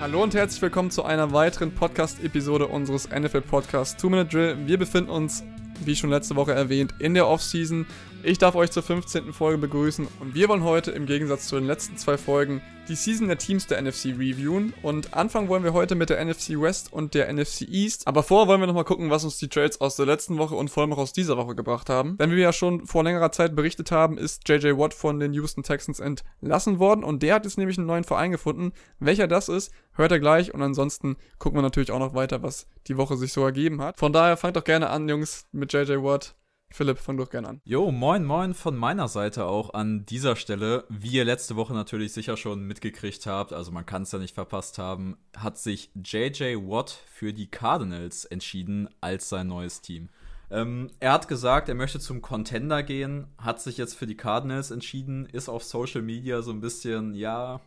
[0.00, 4.56] Hallo und herzlich willkommen zu einer weiteren Podcast-Episode unseres NFL-Podcasts Two Minute Drill.
[4.66, 5.44] Wir befinden uns,
[5.84, 7.86] wie schon letzte Woche erwähnt, in der Offseason.
[8.22, 9.32] Ich darf euch zur 15.
[9.32, 12.60] Folge begrüßen und wir wollen heute im Gegensatz zu den letzten zwei Folgen
[12.90, 16.60] die Season der Teams der NFC reviewen und anfangen wollen wir heute mit der NFC
[16.60, 18.08] West und der NFC East.
[18.08, 20.70] Aber vorher wollen wir nochmal gucken, was uns die Trades aus der letzten Woche und
[20.70, 22.18] vor allem auch aus dieser Woche gebracht haben.
[22.18, 25.32] Denn wie wir ja schon vor längerer Zeit berichtet haben, ist JJ Watt von den
[25.34, 28.72] Houston Texans entlassen worden und der hat jetzt nämlich einen neuen Verein gefunden.
[28.98, 32.66] Welcher das ist, hört er gleich und ansonsten gucken wir natürlich auch noch weiter, was
[32.88, 33.98] die Woche sich so ergeben hat.
[33.98, 36.34] Von daher fangt doch gerne an, Jungs, mit JJ Watt.
[36.72, 37.60] Philipp, fang doch gerne an.
[37.64, 40.84] Jo, moin, moin von meiner Seite auch an dieser Stelle.
[40.88, 44.34] Wie ihr letzte Woche natürlich sicher schon mitgekriegt habt, also man kann es ja nicht
[44.34, 50.08] verpasst haben, hat sich JJ Watt für die Cardinals entschieden als sein neues Team.
[50.50, 54.70] Ähm, er hat gesagt, er möchte zum Contender gehen, hat sich jetzt für die Cardinals
[54.70, 57.60] entschieden, ist auf Social Media so ein bisschen, ja,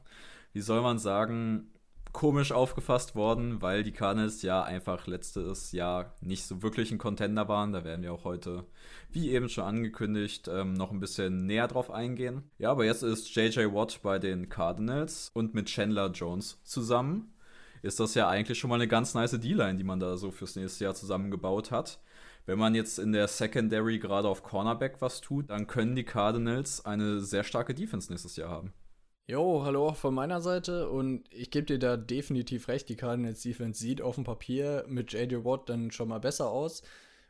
[0.52, 1.73] wie soll man sagen,
[2.14, 7.48] komisch aufgefasst worden, weil die Cardinals ja einfach letztes Jahr nicht so wirklich ein Contender
[7.50, 7.74] waren.
[7.74, 8.66] Da werden wir auch heute,
[9.10, 12.44] wie eben schon angekündigt, ähm, noch ein bisschen näher drauf eingehen.
[12.60, 17.34] Ja, aber jetzt ist JJ Watt bei den Cardinals und mit Chandler Jones zusammen.
[17.82, 20.56] Ist das ja eigentlich schon mal eine ganz nice D-Line, die man da so fürs
[20.56, 22.00] nächste Jahr zusammengebaut hat.
[22.46, 26.86] Wenn man jetzt in der Secondary gerade auf Cornerback was tut, dann können die Cardinals
[26.86, 28.74] eine sehr starke Defense nächstes Jahr haben.
[29.26, 33.42] Jo, hallo auch von meiner Seite und ich gebe dir da definitiv recht, die Cardinals
[33.42, 36.84] Defense sieht auf dem Papier mit JJ Watt dann schon mal besser aus.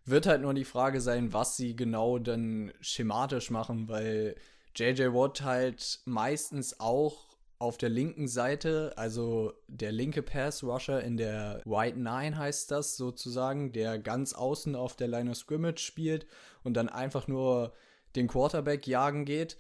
[0.03, 4.33] Wird halt nur die Frage sein, was sie genau dann schematisch machen, weil
[4.75, 7.27] JJ Watt halt meistens auch
[7.59, 12.97] auf der linken Seite, also der linke Pass Rusher in der White Nine heißt das
[12.97, 16.25] sozusagen, der ganz außen auf der Line of Scrimmage spielt
[16.63, 17.72] und dann einfach nur
[18.16, 19.57] den Quarterback jagen geht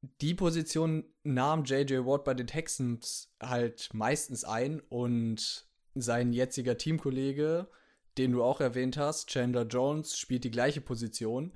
[0.00, 7.68] die Position nahm JJ Watt bei den Texans halt meistens ein und sein jetziger Teamkollege,
[8.16, 11.52] den du auch erwähnt hast, Chandler Jones, spielt die gleiche Position.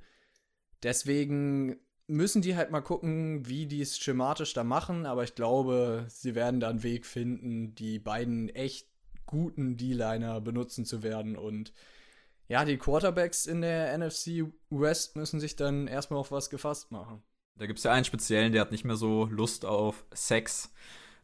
[0.81, 1.77] Deswegen
[2.07, 6.35] müssen die halt mal gucken, wie die es schematisch da machen, aber ich glaube, sie
[6.35, 8.87] werden da einen Weg finden, die beiden echt
[9.25, 11.73] guten D-Liner benutzen zu werden und
[12.49, 17.23] ja, die Quarterbacks in der NFC West müssen sich dann erstmal auf was gefasst machen.
[17.57, 20.73] Da gibt es ja einen speziellen, der hat nicht mehr so Lust auf Sex.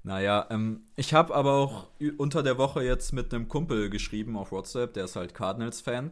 [0.03, 4.51] Naja, ähm, ich habe aber auch unter der Woche jetzt mit einem Kumpel geschrieben auf
[4.51, 6.11] WhatsApp, der ist halt Cardinals-Fan.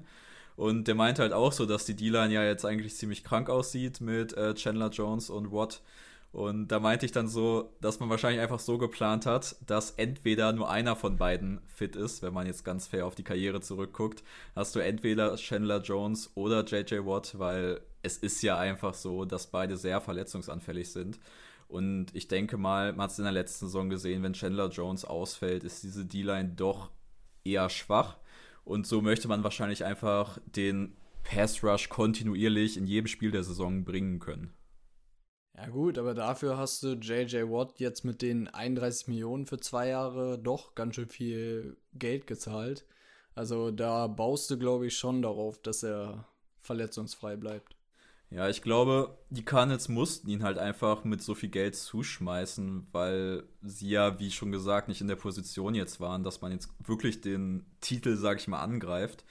[0.56, 4.02] Und der meinte halt auch so, dass die D-Line ja jetzt eigentlich ziemlich krank aussieht
[4.02, 5.82] mit äh, Chandler Jones und Watt.
[6.38, 10.54] Und da meinte ich dann so, dass man wahrscheinlich einfach so geplant hat, dass entweder
[10.54, 14.24] nur einer von beiden fit ist, wenn man jetzt ganz fair auf die Karriere zurückguckt,
[14.56, 19.48] hast du entweder Chandler Jones oder JJ Watt, weil es ist ja einfach so, dass
[19.48, 21.20] beide sehr verletzungsanfällig sind.
[21.68, 25.06] Und ich denke mal, man hat es in der letzten Saison gesehen, wenn Chandler Jones
[25.06, 26.92] ausfällt, ist diese D-Line doch
[27.44, 28.18] eher schwach.
[28.64, 33.84] Und so möchte man wahrscheinlich einfach den Pass Rush kontinuierlich in jedem Spiel der Saison
[33.84, 34.54] bringen können.
[35.58, 39.88] Ja gut, aber dafür hast du JJ Watt jetzt mit den 31 Millionen für zwei
[39.88, 42.86] Jahre doch ganz schön viel Geld gezahlt.
[43.34, 46.28] Also da baust du, glaube ich, schon darauf, dass er
[46.62, 47.76] verletzungsfrei bleibt.
[48.30, 53.44] Ja, ich glaube, die Cardinals mussten ihn halt einfach mit so viel Geld zuschmeißen, weil
[53.64, 57.22] sie ja, wie schon gesagt, nicht in der Position jetzt waren, dass man jetzt wirklich
[57.22, 59.24] den Titel, sag ich mal, angreift.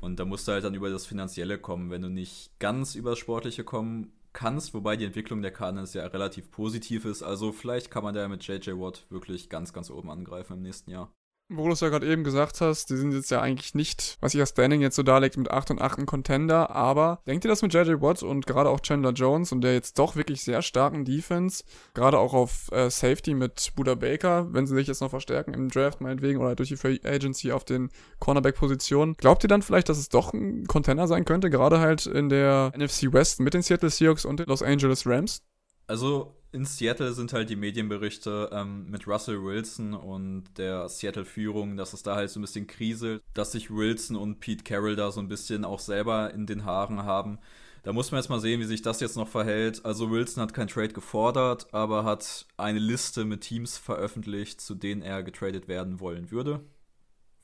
[0.00, 1.90] Und da musst du halt dann über das Finanzielle kommen.
[1.90, 6.06] Wenn du nicht ganz über das Sportliche kommen kannst, wobei die Entwicklung der Cardinals ja
[6.06, 7.22] relativ positiv ist.
[7.22, 10.90] Also vielleicht kann man da mit JJ Watt wirklich ganz, ganz oben angreifen im nächsten
[10.90, 11.12] Jahr
[11.48, 14.34] wo du es ja gerade eben gesagt hast, die sind jetzt ja eigentlich nicht, was
[14.34, 17.62] ihr Standing jetzt so darlegt, mit 8 und 8 ein Contender, aber denkt ihr das
[17.62, 21.04] mit JJ Watt und gerade auch Chandler Jones und der jetzt doch wirklich sehr starken
[21.04, 21.64] Defense,
[21.94, 25.70] gerade auch auf äh, Safety mit Buda Baker, wenn sie sich jetzt noch verstärken im
[25.70, 27.90] Draft meinetwegen oder durch die Free Agency auf den
[28.20, 32.28] Cornerback-Positionen, glaubt ihr dann vielleicht, dass es doch ein Contender sein könnte, gerade halt in
[32.28, 35.42] der NFC West mit den Seattle Seahawks und den Los Angeles Rams?
[35.86, 41.92] Also in Seattle sind halt die Medienberichte ähm, mit Russell Wilson und der Seattle-Führung, dass
[41.92, 45.20] es da halt so ein bisschen kriselt, dass sich Wilson und Pete Carroll da so
[45.20, 47.38] ein bisschen auch selber in den Haaren haben.
[47.82, 49.84] Da muss man jetzt mal sehen, wie sich das jetzt noch verhält.
[49.84, 55.02] Also Wilson hat kein Trade gefordert, aber hat eine Liste mit Teams veröffentlicht, zu denen
[55.02, 56.60] er getradet werden wollen würde.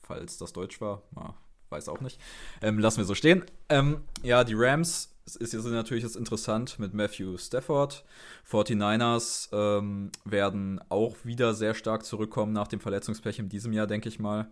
[0.01, 1.35] Falls das Deutsch war, na,
[1.69, 2.19] weiß auch nicht.
[2.61, 3.45] Ähm, lassen wir so stehen.
[3.69, 8.05] Ähm, ja, die Rams es ist jetzt natürlich jetzt interessant mit Matthew Stafford.
[8.49, 14.07] 49ers ähm, werden auch wieder sehr stark zurückkommen nach dem Verletzungspech in diesem Jahr, denke
[14.07, 14.47] ich mal.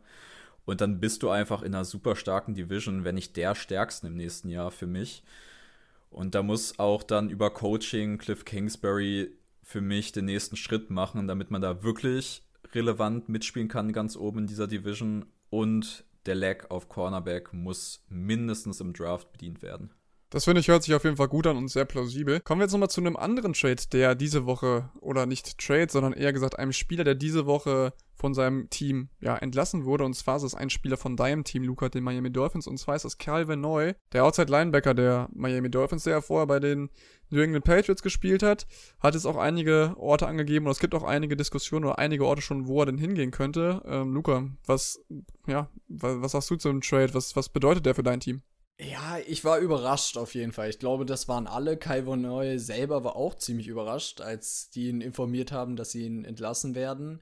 [0.66, 4.16] Und dann bist du einfach in einer super starken Division, wenn nicht der stärksten im
[4.16, 5.24] nächsten Jahr für mich.
[6.10, 9.32] Und da muss auch dann über Coaching Cliff Kingsbury
[9.62, 12.42] für mich den nächsten Schritt machen, damit man da wirklich
[12.74, 18.80] relevant mitspielen kann ganz oben in dieser Division und der Lag auf Cornerback muss mindestens
[18.80, 19.92] im Draft bedient werden.
[20.34, 22.40] Das finde ich hört sich auf jeden Fall gut an und sehr plausibel.
[22.40, 26.14] Kommen wir jetzt nochmal zu einem anderen Trade, der diese Woche, oder nicht Trade, sondern
[26.14, 30.06] eher gesagt einem Spieler, der diese Woche von seinem Team ja, entlassen wurde.
[30.06, 32.66] Und zwar ist es ein Spieler von deinem Team, Luca, den Miami Dolphins.
[32.66, 36.48] Und zwar ist es Calvin Neu, der Outside Linebacker der Miami Dolphins, der ja vorher
[36.48, 36.90] bei den
[37.30, 38.66] New England Patriots gespielt hat.
[39.02, 42.42] Hat jetzt auch einige Orte angegeben und es gibt auch einige Diskussionen oder einige Orte
[42.42, 43.84] schon, wo er denn hingehen könnte.
[43.86, 45.00] Ähm, Luca, was,
[45.46, 47.14] ja, was, was sagst du zu dem Trade?
[47.14, 48.42] Was, was bedeutet der für dein Team?
[48.90, 50.70] Ja, ich war überrascht auf jeden Fall.
[50.70, 51.78] Ich glaube, das waren alle.
[51.78, 56.26] Kai Neu selber war auch ziemlich überrascht, als die ihn informiert haben, dass sie ihn
[56.26, 57.22] entlassen werden.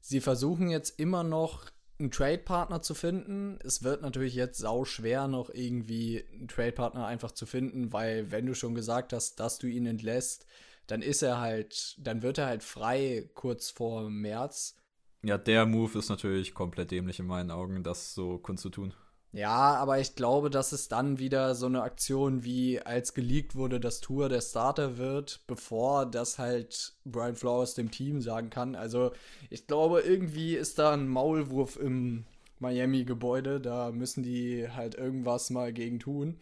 [0.00, 1.66] Sie versuchen jetzt immer noch
[1.98, 3.58] einen Trade-Partner zu finden.
[3.64, 8.46] Es wird natürlich jetzt sau schwer, noch irgendwie einen Trade-Partner einfach zu finden, weil wenn
[8.46, 10.46] du schon gesagt hast, dass du ihn entlässt,
[10.86, 14.76] dann ist er halt, dann wird er halt frei kurz vor März.
[15.22, 18.90] Ja, der Move ist natürlich komplett dämlich in meinen Augen, das so kundzutun.
[18.90, 19.07] tun.
[19.32, 23.78] Ja, aber ich glaube, dass es dann wieder so eine Aktion wie als geleakt wurde,
[23.78, 28.74] dass Tour der Starter wird, bevor das halt Brian Flowers dem Team sagen kann.
[28.74, 29.12] Also
[29.50, 32.24] ich glaube, irgendwie ist da ein Maulwurf im
[32.58, 33.60] Miami-Gebäude.
[33.60, 36.40] Da müssen die halt irgendwas mal gegen tun.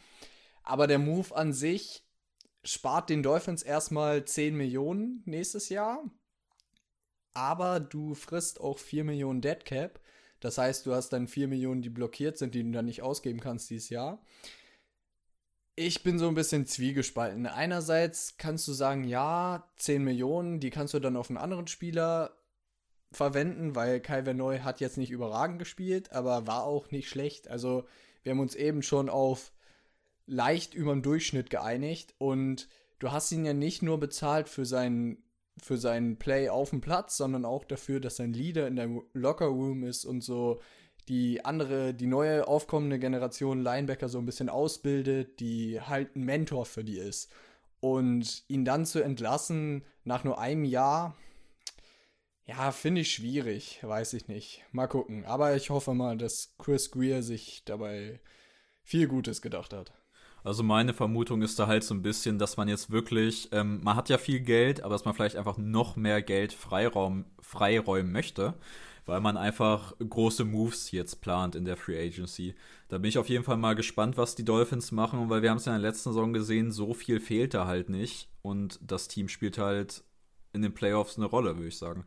[0.62, 2.04] Aber der Move an sich
[2.64, 6.04] spart den Dolphins erstmal 10 Millionen nächstes Jahr.
[7.34, 10.00] Aber du frisst auch 4 Millionen Deadcap.
[10.40, 13.40] Das heißt, du hast dann 4 Millionen, die blockiert sind, die du dann nicht ausgeben
[13.40, 14.22] kannst dieses Jahr.
[15.74, 17.46] Ich bin so ein bisschen zwiegespalten.
[17.46, 22.36] Einerseits kannst du sagen, ja, 10 Millionen, die kannst du dann auf einen anderen Spieler
[23.12, 27.48] verwenden, weil Kai Verneu hat jetzt nicht überragend gespielt, aber war auch nicht schlecht.
[27.48, 27.86] Also
[28.22, 29.52] wir haben uns eben schon auf
[30.26, 32.68] leicht über dem Durchschnitt geeinigt und
[32.98, 35.22] du hast ihn ja nicht nur bezahlt für seinen
[35.62, 39.46] für seinen Play auf dem Platz, sondern auch dafür, dass sein Leader in der Locker
[39.46, 40.60] Room ist und so
[41.08, 46.66] die andere, die neue aufkommende Generation Linebacker so ein bisschen ausbildet, die halt ein Mentor
[46.66, 47.30] für die ist.
[47.80, 51.16] Und ihn dann zu entlassen nach nur einem Jahr,
[52.44, 54.64] ja, finde ich schwierig, weiß ich nicht.
[54.72, 55.24] Mal gucken.
[55.24, 58.20] Aber ich hoffe mal, dass Chris Greer sich dabei
[58.82, 59.92] viel Gutes gedacht hat.
[60.46, 63.96] Also meine Vermutung ist da halt so ein bisschen, dass man jetzt wirklich, ähm, man
[63.96, 68.54] hat ja viel Geld, aber dass man vielleicht einfach noch mehr Geld Freiraum, freiräumen möchte,
[69.06, 72.54] weil man einfach große Moves jetzt plant in der Free Agency.
[72.86, 75.56] Da bin ich auf jeden Fall mal gespannt, was die Dolphins machen, weil wir haben
[75.56, 79.08] es ja in der letzten Saison gesehen, so viel fehlt da halt nicht und das
[79.08, 80.04] Team spielt halt
[80.52, 82.06] in den Playoffs eine Rolle, würde ich sagen.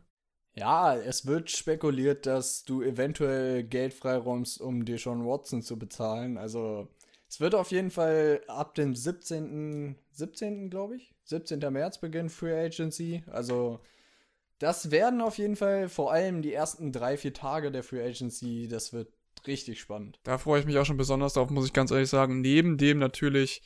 [0.56, 6.38] Ja, es wird spekuliert, dass du eventuell Geld freiräumst, um Deshaun Watson zu bezahlen.
[6.38, 6.88] Also
[7.30, 9.94] es wird auf jeden Fall ab dem 17.
[10.10, 10.68] 17.
[10.68, 11.14] glaube ich.
[11.26, 11.60] 17.
[11.72, 13.22] März beginnen Free Agency.
[13.30, 13.78] Also
[14.58, 18.66] das werden auf jeden Fall vor allem die ersten drei, vier Tage der Free Agency.
[18.68, 19.12] Das wird
[19.46, 20.18] richtig spannend.
[20.24, 22.40] Da freue ich mich auch schon besonders drauf, muss ich ganz ehrlich sagen.
[22.40, 23.62] Neben dem natürlich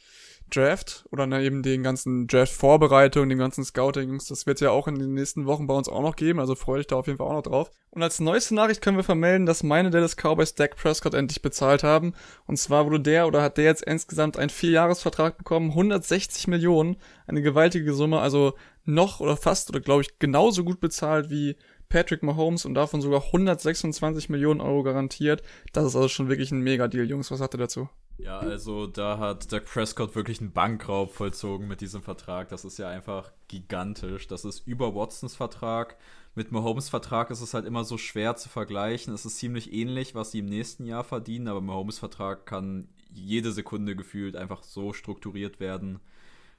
[0.51, 4.99] Draft oder ne, eben den ganzen Draft-Vorbereitung, dem ganzen Scouting, das wird ja auch in
[4.99, 7.27] den nächsten Wochen bei uns auch noch geben, also freue ich da auf jeden Fall
[7.27, 7.71] auch noch drauf.
[7.91, 11.85] Und als neueste Nachricht können wir vermelden, dass meine Dallas Cowboys Dak Prescott endlich bezahlt
[11.85, 12.15] haben.
[12.45, 16.97] Und zwar wurde der oder hat der jetzt insgesamt einen Vierjahresvertrag bekommen, 160 Millionen,
[17.29, 21.57] eine gewaltige Summe, also noch oder fast oder glaube ich genauso gut bezahlt wie
[21.89, 25.43] Patrick Mahomes und davon sogar 126 Millionen Euro garantiert.
[25.73, 27.31] Das ist also schon wirklich ein Mega-Deal, Jungs.
[27.31, 27.89] Was sagt ihr dazu?
[28.17, 32.49] Ja, also da hat Doug Prescott wirklich einen Bankraub vollzogen mit diesem Vertrag.
[32.49, 34.29] Das ist ja einfach gigantisch.
[34.29, 35.97] Das ist über Watsons Vertrag.
[36.37, 39.13] Mit Mahomes Vertrag ist es halt immer so schwer zu vergleichen.
[39.13, 43.53] Es ist ziemlich ähnlich, was sie im nächsten Jahr verdienen, aber Mahomes Vertrag kann jede
[43.53, 46.01] Sekunde gefühlt einfach so strukturiert werden,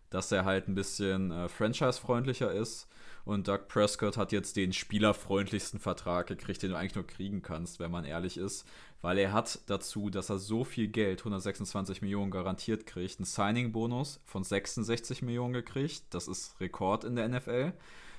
[0.09, 2.87] dass er halt ein bisschen äh, franchise-freundlicher ist.
[3.25, 7.79] Und Doug Prescott hat jetzt den spielerfreundlichsten Vertrag gekriegt, den du eigentlich nur kriegen kannst,
[7.79, 8.65] wenn man ehrlich ist
[9.05, 14.19] weil er hat dazu, dass er so viel Geld, 126 Millionen garantiert kriegt, einen Signing-Bonus
[14.25, 16.05] von 66 Millionen gekriegt.
[16.09, 17.73] Das ist Rekord in der NFL.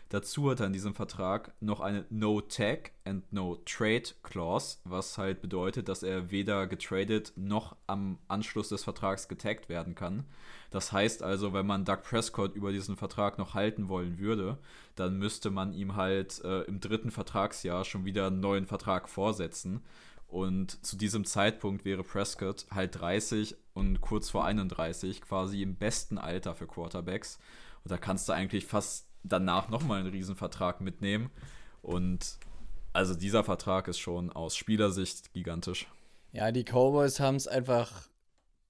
[0.09, 5.89] Dazu hat er in diesem Vertrag noch eine No-Tag and No-Trade Clause, was halt bedeutet,
[5.89, 10.25] dass er weder getradet noch am Anschluss des Vertrags getaggt werden kann.
[10.71, 14.59] Das heißt also, wenn man Doug Prescott über diesen Vertrag noch halten wollen würde,
[14.95, 19.83] dann müsste man ihm halt äh, im dritten Vertragsjahr schon wieder einen neuen Vertrag vorsetzen.
[20.29, 26.19] Und zu diesem Zeitpunkt wäre Prescott halt 30 und kurz vor 31, quasi im besten
[26.19, 27.39] Alter für Quarterbacks.
[27.85, 31.31] Und da kannst du eigentlich fast danach nochmal einen Riesenvertrag mitnehmen.
[31.83, 32.39] Und
[32.93, 35.87] also dieser Vertrag ist schon aus Spielersicht gigantisch.
[36.33, 38.09] Ja, die Cowboys haben es einfach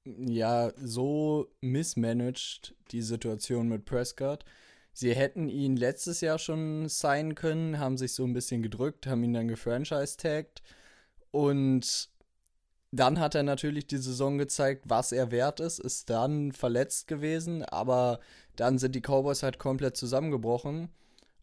[0.05, 4.45] ja so mismanaged, die Situation mit Prescott.
[4.93, 9.25] Sie hätten ihn letztes Jahr schon signen können, haben sich so ein bisschen gedrückt, haben
[9.25, 10.63] ihn dann gefranchise-tagged.
[11.31, 12.09] Und
[12.93, 17.63] dann hat er natürlich die Saison gezeigt, was er wert ist, ist dann verletzt gewesen,
[17.65, 18.21] aber
[18.57, 20.89] dann sind die Cowboys halt komplett zusammengebrochen.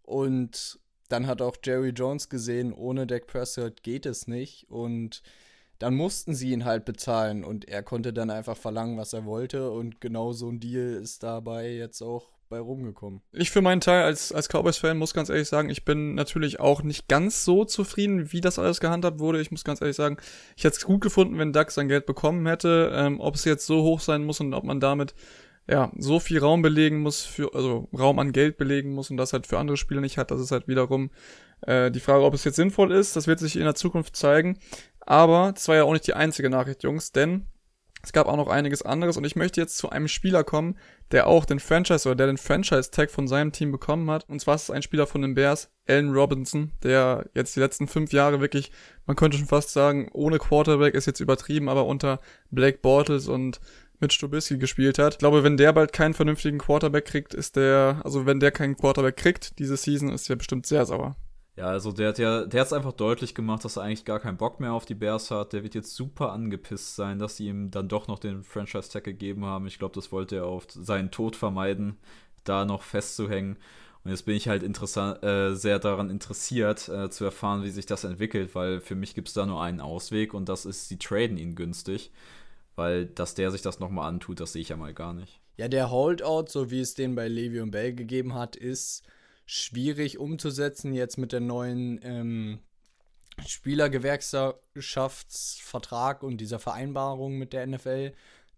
[0.03, 0.79] Und
[1.09, 4.69] dann hat auch Jerry Jones gesehen, ohne Dak Prescott geht es nicht.
[4.69, 5.21] Und
[5.79, 9.69] dann mussten sie ihn halt bezahlen und er konnte dann einfach verlangen, was er wollte.
[9.71, 13.21] Und genau so ein Deal ist dabei jetzt auch bei rumgekommen.
[13.31, 16.83] Ich für meinen Teil als, als Cowboys-Fan muss ganz ehrlich sagen, ich bin natürlich auch
[16.83, 19.41] nicht ganz so zufrieden, wie das alles gehandhabt wurde.
[19.41, 20.17] Ich muss ganz ehrlich sagen,
[20.55, 22.91] ich hätte es gut gefunden, wenn Duck sein Geld bekommen hätte.
[22.93, 25.15] Ähm, ob es jetzt so hoch sein muss und ob man damit
[25.69, 29.33] ja, so viel Raum belegen muss, für, also Raum an Geld belegen muss und das
[29.33, 31.09] halt für andere Spieler nicht hat, das ist halt wiederum
[31.61, 33.15] äh, die Frage, ob es jetzt sinnvoll ist.
[33.15, 34.59] Das wird sich in der Zukunft zeigen.
[34.99, 37.47] Aber das war ja auch nicht die einzige Nachricht, Jungs, denn
[38.05, 40.77] es gab auch noch einiges anderes und ich möchte jetzt zu einem Spieler kommen,
[41.11, 44.27] der auch den Franchise oder der den Franchise-Tag von seinem Team bekommen hat.
[44.27, 47.87] Und zwar ist es ein Spieler von den Bears, Allen Robinson, der jetzt die letzten
[47.87, 48.73] fünf Jahre wirklich,
[49.05, 52.19] man könnte schon fast sagen, ohne Quarterback ist jetzt übertrieben, aber unter
[52.51, 53.61] Blake Bortles und
[54.03, 55.15] mit Stubisky gespielt hat.
[55.15, 58.77] Ich glaube, wenn der bald keinen vernünftigen Quarterback kriegt, ist der, also wenn der keinen
[58.77, 61.15] Quarterback kriegt, diese Season, ist der bestimmt sehr sauer.
[61.55, 64.19] Ja, also der hat ja, der hat es einfach deutlich gemacht, dass er eigentlich gar
[64.19, 65.53] keinen Bock mehr auf die Bears hat.
[65.53, 69.45] Der wird jetzt super angepisst sein, dass sie ihm dann doch noch den Franchise-Tag gegeben
[69.45, 69.67] haben.
[69.67, 71.97] Ich glaube, das wollte er auf seinen Tod vermeiden,
[72.43, 73.57] da noch festzuhängen.
[74.03, 78.03] Und jetzt bin ich halt äh, sehr daran interessiert, äh, zu erfahren, wie sich das
[78.03, 81.37] entwickelt, weil für mich gibt es da nur einen Ausweg und das ist, sie traden
[81.37, 82.11] ihn günstig.
[82.75, 85.39] Weil, dass der sich das nochmal antut, das sehe ich ja mal gar nicht.
[85.57, 89.03] Ja, der Holdout, so wie es den bei Levi und Bell gegeben hat, ist
[89.45, 92.59] schwierig umzusetzen jetzt mit der neuen ähm,
[93.45, 98.13] Spielergewerkschaftsvertrag und dieser Vereinbarung mit der NFL.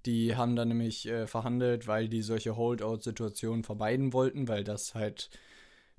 [0.06, 5.30] Die haben dann nämlich äh, verhandelt, weil die solche Holdout-Situationen vermeiden wollten, weil das halt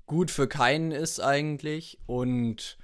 [0.05, 1.99] gut für keinen ist eigentlich.
[2.05, 2.77] Und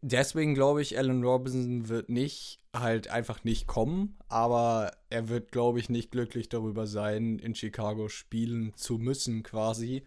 [0.00, 5.78] deswegen glaube ich, Alan Robinson wird nicht halt einfach nicht kommen, aber er wird, glaube
[5.78, 10.04] ich, nicht glücklich darüber sein, in Chicago spielen zu müssen, quasi.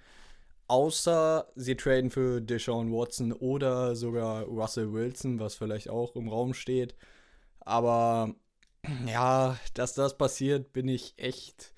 [0.67, 6.53] Außer sie traden für Deshaun Watson oder sogar Russell Wilson, was vielleicht auch im Raum
[6.55, 6.95] steht.
[7.59, 8.33] Aber
[9.07, 11.73] ja, dass das passiert, bin ich echt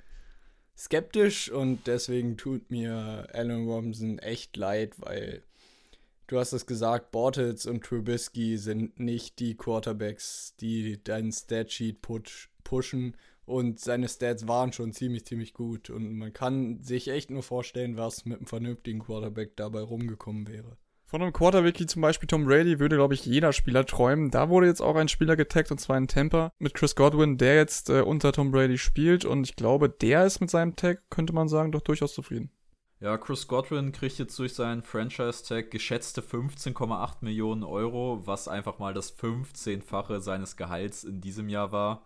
[0.78, 5.44] skeptisch und deswegen tut mir Alan Robinson echt leid, weil
[6.28, 12.50] du hast es gesagt, Bortles und Trubisky sind nicht die Quarterbacks, die deinen Statsheet push
[12.64, 13.16] pushen
[13.48, 15.90] und seine Stats waren schon ziemlich, ziemlich gut.
[15.90, 20.76] Und man kann sich echt nur vorstellen, was mit einem vernünftigen Quarterback dabei rumgekommen wäre.
[21.06, 24.30] Von einem Quarterback wie zum Beispiel Tom Brady würde, glaube ich, jeder Spieler träumen.
[24.30, 27.56] Da wurde jetzt auch ein Spieler getaggt, und zwar in Tampa, mit Chris Godwin, der
[27.56, 29.24] jetzt äh, unter Tom Brady spielt.
[29.24, 32.52] Und ich glaube, der ist mit seinem Tag, könnte man sagen, doch durchaus zufrieden.
[33.00, 38.94] Ja, Chris Godwin kriegt jetzt durch seinen Franchise-Tag geschätzte 15,8 Millionen Euro, was einfach mal
[38.96, 42.04] das 15-fache seines Gehalts in diesem Jahr war.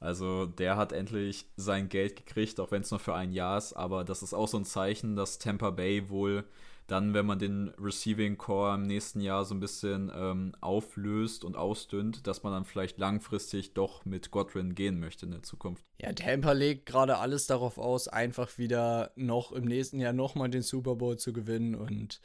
[0.00, 3.72] Also der hat endlich sein Geld gekriegt, auch wenn es nur für ein Jahr ist.
[3.72, 6.44] Aber das ist auch so ein Zeichen, dass Tampa Bay wohl
[6.86, 11.56] dann, wenn man den Receiving Core im nächsten Jahr so ein bisschen ähm, auflöst und
[11.56, 15.84] ausdünnt, dass man dann vielleicht langfristig doch mit Godwin gehen möchte in der Zukunft.
[16.00, 20.62] Ja, Tampa legt gerade alles darauf aus, einfach wieder noch im nächsten Jahr nochmal den
[20.62, 22.20] Super Bowl zu gewinnen und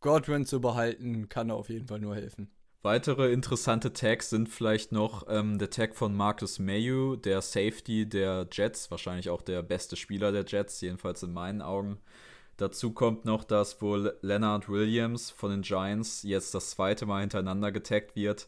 [0.00, 2.50] Godwin zu behalten, kann auf jeden Fall nur helfen.
[2.84, 8.48] Weitere interessante Tags sind vielleicht noch ähm, der Tag von Marcus Mayu, der Safety der
[8.50, 12.00] Jets, wahrscheinlich auch der beste Spieler der Jets, jedenfalls in meinen Augen.
[12.56, 17.72] Dazu kommt noch, dass wohl Leonard Williams von den Giants jetzt das zweite Mal hintereinander
[17.72, 18.46] getaggt wird.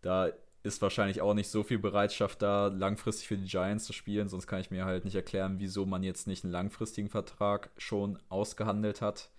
[0.00, 0.30] Da
[0.62, 4.46] ist wahrscheinlich auch nicht so viel Bereitschaft da, langfristig für die Giants zu spielen, sonst
[4.46, 9.00] kann ich mir halt nicht erklären, wieso man jetzt nicht einen langfristigen Vertrag schon ausgehandelt
[9.00, 9.30] hat.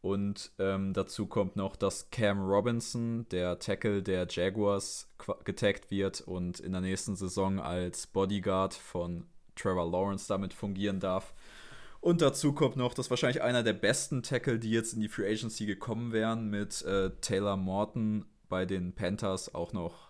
[0.00, 5.08] Und ähm, dazu kommt noch, dass Cam Robinson, der Tackle der Jaguars,
[5.44, 9.26] getaggt wird und in der nächsten Saison als Bodyguard von
[9.56, 11.34] Trevor Lawrence damit fungieren darf.
[12.00, 15.30] Und dazu kommt noch, dass wahrscheinlich einer der besten Tackle, die jetzt in die Free
[15.30, 20.08] Agency gekommen wären, mit äh, Taylor Morton bei den Panthers auch noch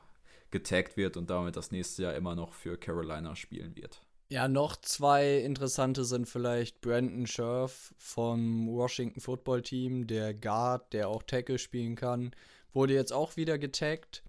[0.50, 4.00] getaggt wird und damit das nächste Jahr immer noch für Carolina spielen wird.
[4.30, 11.08] Ja, noch zwei interessante sind vielleicht Brandon Scherf vom Washington Football Team, der Guard, der
[11.08, 12.32] auch Tackle spielen kann,
[12.74, 14.22] wurde jetzt auch wieder getaggt.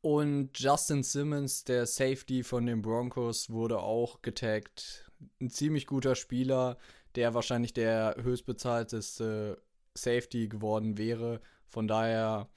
[0.00, 5.09] Und Justin Simmons, der Safety von den Broncos, wurde auch getaggt.
[5.40, 6.78] Ein ziemlich guter Spieler,
[7.14, 9.60] der wahrscheinlich der höchstbezahlteste
[9.94, 11.40] Safety geworden wäre.
[11.68, 12.48] Von daher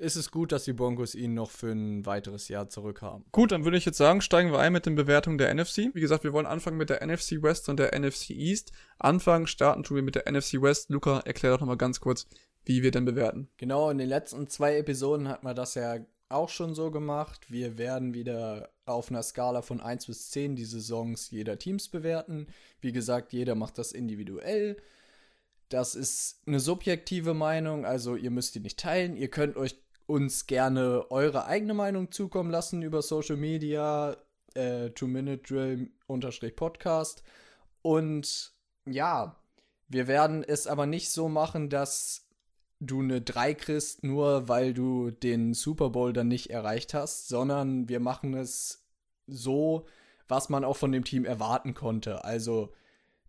[0.00, 3.24] ist es gut, dass die Broncos ihn noch für ein weiteres Jahr zurückhaben.
[3.32, 5.90] Gut, dann würde ich jetzt sagen, steigen wir ein mit den Bewertungen der NFC.
[5.92, 8.72] Wie gesagt, wir wollen anfangen mit der NFC West und der NFC East.
[8.98, 10.88] Anfangen, starten tun wir mit der NFC West.
[10.90, 12.26] Luca, erklär doch nochmal ganz kurz,
[12.64, 13.48] wie wir denn bewerten.
[13.58, 15.98] Genau, in den letzten zwei Episoden hat man das ja
[16.30, 17.50] auch schon so gemacht.
[17.50, 22.48] Wir werden wieder auf einer Skala von 1 bis 10 die Saisons jeder Teams bewerten.
[22.80, 24.76] Wie gesagt, jeder macht das individuell.
[25.68, 29.16] Das ist eine subjektive Meinung, also ihr müsst die nicht teilen.
[29.16, 34.16] Ihr könnt euch uns gerne eure eigene Meinung zukommen lassen über Social Media,
[34.54, 37.22] äh, Two-Minute-Drill-Podcast.
[37.82, 38.52] Und
[38.86, 39.36] ja,
[39.88, 42.26] wir werden es aber nicht so machen, dass
[42.80, 47.88] du eine 3 kriegst, nur weil du den Super Bowl dann nicht erreicht hast, sondern
[47.88, 48.79] wir machen es
[49.32, 49.86] so,
[50.28, 52.24] was man auch von dem Team erwarten konnte.
[52.24, 52.72] Also,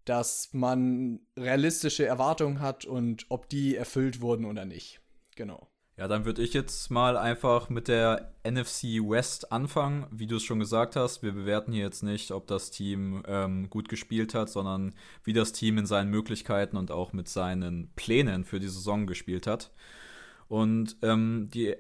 [0.05, 4.99] dass man realistische Erwartungen hat und ob die erfüllt wurden oder nicht.
[5.35, 5.67] Genau.
[5.97, 10.07] Ja, dann würde ich jetzt mal einfach mit der NFC West anfangen.
[10.09, 13.69] Wie du es schon gesagt hast, wir bewerten hier jetzt nicht, ob das Team ähm,
[13.69, 18.45] gut gespielt hat, sondern wie das Team in seinen Möglichkeiten und auch mit seinen Plänen
[18.45, 19.71] für die Saison gespielt hat.
[20.47, 21.75] Und ähm, die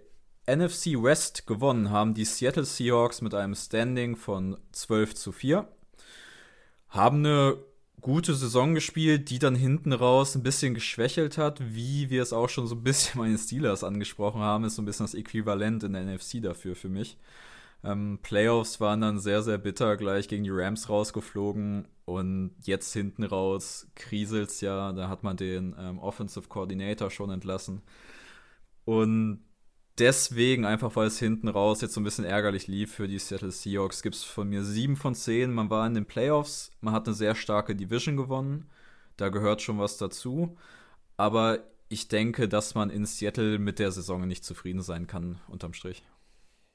[0.47, 5.67] NFC West gewonnen haben die Seattle Seahawks mit einem Standing von 12 zu 4.
[6.89, 7.57] Haben eine
[8.01, 12.49] gute Saison gespielt, die dann hinten raus ein bisschen geschwächelt hat, wie wir es auch
[12.49, 15.83] schon so ein bisschen bei den Steelers angesprochen haben, ist so ein bisschen das Äquivalent
[15.83, 17.17] in der NFC dafür für mich.
[17.83, 23.23] Ähm, Playoffs waren dann sehr, sehr bitter, gleich gegen die Rams rausgeflogen und jetzt hinten
[23.23, 27.81] raus kriselt's ja, da hat man den ähm, Offensive Coordinator schon entlassen.
[28.85, 29.41] Und
[29.97, 33.51] deswegen, einfach weil es hinten raus jetzt so ein bisschen ärgerlich lief für die Seattle
[33.51, 35.51] Seahawks, gibt es von mir sieben von zehn.
[35.51, 38.69] Man war in den Playoffs, man hat eine sehr starke Division gewonnen.
[39.17, 40.57] Da gehört schon was dazu.
[41.17, 45.73] Aber ich denke, dass man in Seattle mit der Saison nicht zufrieden sein kann, unterm
[45.73, 46.03] Strich.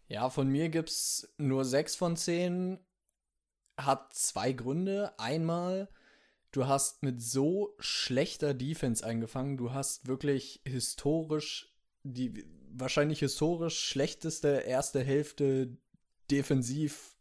[0.09, 2.79] Ja, von mir gibt es nur sechs von zehn.
[3.77, 5.19] Hat zwei Gründe.
[5.19, 5.89] Einmal,
[6.53, 9.57] du hast mit so schlechter Defense angefangen.
[9.57, 11.75] Du hast wirklich historisch
[12.05, 15.77] die wahrscheinlich historisch schlechteste erste Hälfte
[16.31, 17.17] defensiv,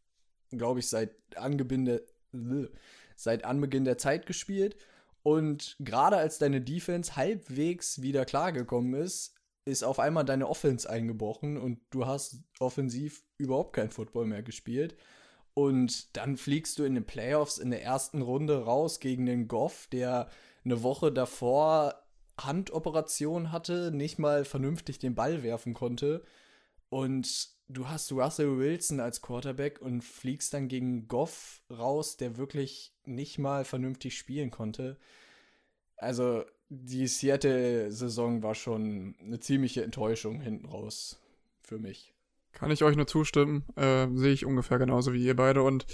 [0.51, 2.01] glaube ich, seit Anbeginn der,
[3.15, 4.75] seit Anbeginn der Zeit gespielt.
[5.23, 9.33] Und gerade als deine Defense halbwegs wieder klargekommen ist,
[9.65, 14.95] ist auf einmal deine Offense eingebrochen und du hast offensiv überhaupt kein Football mehr gespielt.
[15.55, 19.87] Und dann fliegst du in den Playoffs in der ersten Runde raus gegen den Goff,
[19.91, 20.29] der
[20.63, 22.04] eine Woche davor
[22.37, 26.23] Handoperation hatte, nicht mal vernünftig den Ball werfen konnte.
[26.89, 32.93] Und du hast Russell Wilson als Quarterback und fliegst dann gegen Goff raus, der wirklich
[33.05, 34.97] nicht mal vernünftig spielen konnte.
[35.97, 41.19] Also die Seattle-Saison war schon eine ziemliche Enttäuschung hinten raus
[41.61, 42.13] für mich.
[42.51, 43.65] Kann ich euch nur zustimmen.
[43.75, 45.61] Äh, Sehe ich ungefähr genauso wie ihr beide.
[45.61, 45.85] Und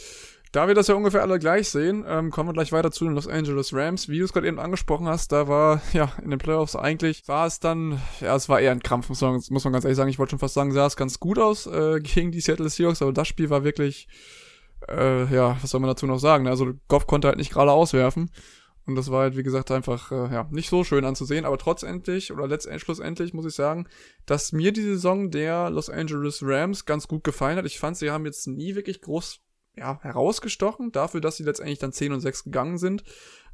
[0.51, 3.13] da wir das ja ungefähr alle gleich sehen, ähm, kommen wir gleich weiter zu den
[3.13, 4.09] Los Angeles Rams.
[4.09, 7.47] Wie du es gerade eben angesprochen hast, da war, ja, in den Playoffs eigentlich, war
[7.47, 10.09] es dann, ja, es war eher ein Krampf, muss man, muss man ganz ehrlich sagen.
[10.09, 13.01] Ich wollte schon fast sagen, sah es ganz gut aus äh, gegen die Seattle Seahawks,
[13.01, 14.09] aber das Spiel war wirklich,
[14.89, 16.47] äh, ja, was soll man dazu noch sagen?
[16.47, 18.29] Also Goff konnte halt nicht gerade auswerfen.
[18.87, 22.33] Und das war halt, wie gesagt, einfach, äh, ja, nicht so schön anzusehen, aber trotzdendlich,
[22.33, 23.87] oder letztendlich, schlussendlich, muss ich sagen,
[24.25, 27.65] dass mir die Saison der Los Angeles Rams ganz gut gefallen hat.
[27.65, 29.39] Ich fand, sie haben jetzt nie wirklich groß
[29.75, 33.03] ja, herausgestochen, dafür, dass sie letztendlich dann 10 und 6 gegangen sind.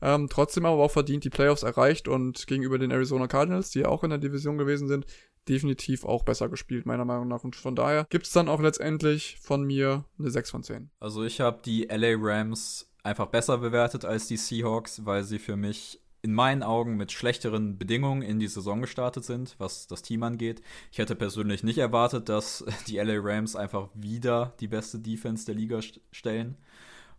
[0.01, 3.87] Ähm, trotzdem aber auch verdient die Playoffs erreicht und gegenüber den Arizona Cardinals, die ja
[3.87, 5.05] auch in der Division gewesen sind,
[5.47, 7.43] definitiv auch besser gespielt, meiner Meinung nach.
[7.43, 10.89] Und von daher gibt es dann auch letztendlich von mir eine 6 von 10.
[10.99, 15.55] Also ich habe die LA Rams einfach besser bewertet als die Seahawks, weil sie für
[15.55, 20.23] mich in meinen Augen mit schlechteren Bedingungen in die Saison gestartet sind, was das Team
[20.23, 20.61] angeht.
[20.91, 25.55] Ich hätte persönlich nicht erwartet, dass die LA Rams einfach wieder die beste Defense der
[25.55, 26.57] Liga st stellen.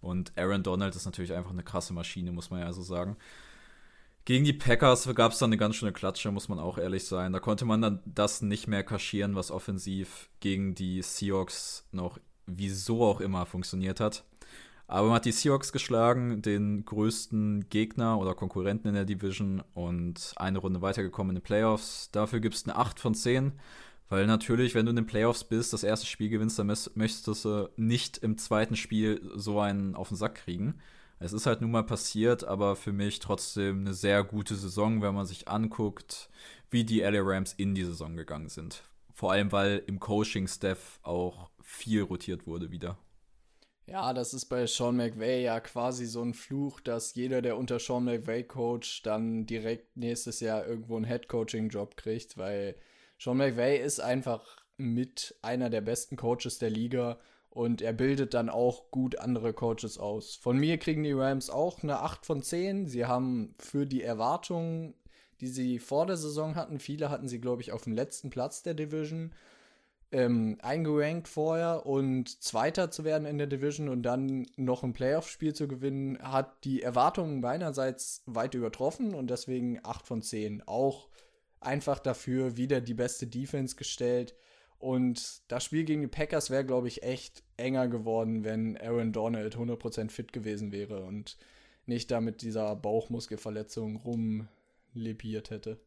[0.00, 3.16] Und Aaron Donald ist natürlich einfach eine krasse Maschine, muss man ja so sagen.
[4.24, 7.32] Gegen die Packers gab es dann eine ganz schöne Klatsche, muss man auch ehrlich sein.
[7.32, 13.04] Da konnte man dann das nicht mehr kaschieren, was offensiv gegen die Seahawks noch wieso
[13.04, 14.24] auch immer funktioniert hat.
[14.88, 20.33] Aber man hat die Seahawks geschlagen, den größten Gegner oder Konkurrenten in der Division und
[20.37, 22.11] eine Runde weitergekommen in den Playoffs.
[22.11, 23.53] Dafür gibt es eine 8 von 10.
[24.09, 27.68] Weil natürlich, wenn du in den Playoffs bist, das erste Spiel gewinnst, dann möchtest du
[27.77, 30.81] nicht im zweiten Spiel so einen auf den Sack kriegen.
[31.18, 35.14] Es ist halt nun mal passiert, aber für mich trotzdem eine sehr gute Saison, wenn
[35.14, 36.31] man sich anguckt,
[36.70, 38.83] wie die LA Rams in die Saison gegangen sind.
[39.12, 42.96] Vor allem, weil im Coaching-Staff auch viel rotiert wurde wieder.
[43.90, 47.79] Ja, das ist bei Sean McVay ja quasi so ein Fluch, dass jeder, der unter
[47.79, 52.74] Sean McVay coacht, dann direkt nächstes Jahr irgendwo einen Head-Coaching-Job kriegt, weil
[53.18, 54.44] Sean McVay ist einfach
[54.77, 59.96] mit einer der besten Coaches der Liga und er bildet dann auch gut andere Coaches
[59.96, 60.37] aus.
[60.37, 62.87] Von mir kriegen die Rams auch eine 8 von 10.
[62.88, 64.94] Sie haben für die Erwartungen,
[65.40, 68.62] die sie vor der Saison hatten, viele hatten sie, glaube ich, auf dem letzten Platz
[68.62, 69.33] der Division
[70.10, 75.54] ähm, eingerankt vorher und Zweiter zu werden in der Division und dann noch ein Playoff-Spiel
[75.54, 80.62] zu gewinnen, hat die Erwartungen meinerseits weit übertroffen und deswegen 8 von 10.
[80.66, 81.08] Auch
[81.60, 84.34] einfach dafür wieder die beste Defense gestellt.
[84.78, 89.56] Und das Spiel gegen die Packers wäre, glaube ich, echt enger geworden, wenn Aaron Donald
[89.56, 91.36] 100% fit gewesen wäre und
[91.84, 95.80] nicht da mit dieser Bauchmuskelverletzung rumlepiert hätte.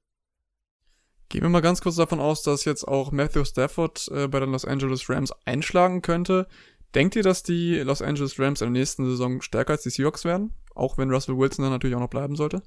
[1.32, 4.52] Gehen wir mal ganz kurz davon aus, dass jetzt auch Matthew Stafford äh, bei den
[4.52, 6.46] Los Angeles Rams einschlagen könnte.
[6.94, 10.26] Denkt ihr, dass die Los Angeles Rams in der nächsten Saison stärker als die Seahawks
[10.26, 10.54] werden?
[10.76, 12.62] Auch wenn Russell Wilson dann natürlich auch noch bleiben sollte?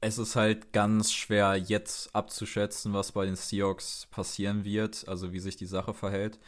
[0.00, 5.40] Es ist halt ganz schwer jetzt abzuschätzen, was bei den Seahawks passieren wird, also wie
[5.40, 6.38] sich die Sache verhält.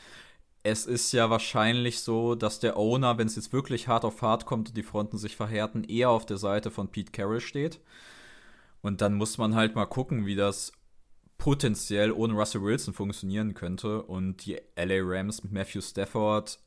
[0.62, 4.46] Es ist ja wahrscheinlich so, dass der Owner, wenn es jetzt wirklich hart auf hart
[4.46, 7.80] kommt und die Fronten sich verhärten, eher auf der Seite von Pete Carroll steht.
[8.80, 10.70] Und dann muss man halt mal gucken, wie das
[11.38, 14.02] potenziell ohne Russell Wilson funktionieren könnte.
[14.02, 16.58] Und die LA Rams mit Matthew Stafford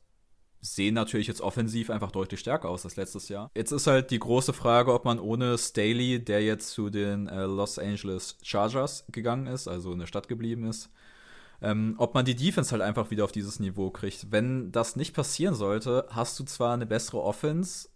[0.60, 3.50] sehen natürlich jetzt offensiv einfach deutlich stärker aus als letztes Jahr.
[3.54, 7.44] Jetzt ist halt die große Frage, ob man ohne Staley, der jetzt zu den äh,
[7.44, 10.90] Los Angeles Chargers gegangen ist, also in der Stadt geblieben ist,
[11.62, 14.30] ähm, ob man die Defense halt einfach wieder auf dieses Niveau kriegt.
[14.30, 17.88] Wenn das nicht passieren sollte, hast du zwar eine bessere Offense,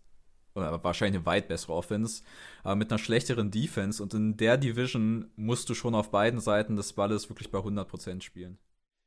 [0.54, 2.22] oder wahrscheinlich eine weit bessere Offense,
[2.62, 4.02] aber mit einer schlechteren Defense.
[4.02, 8.22] Und in der Division musst du schon auf beiden Seiten des Balles wirklich bei 100%
[8.22, 8.58] spielen.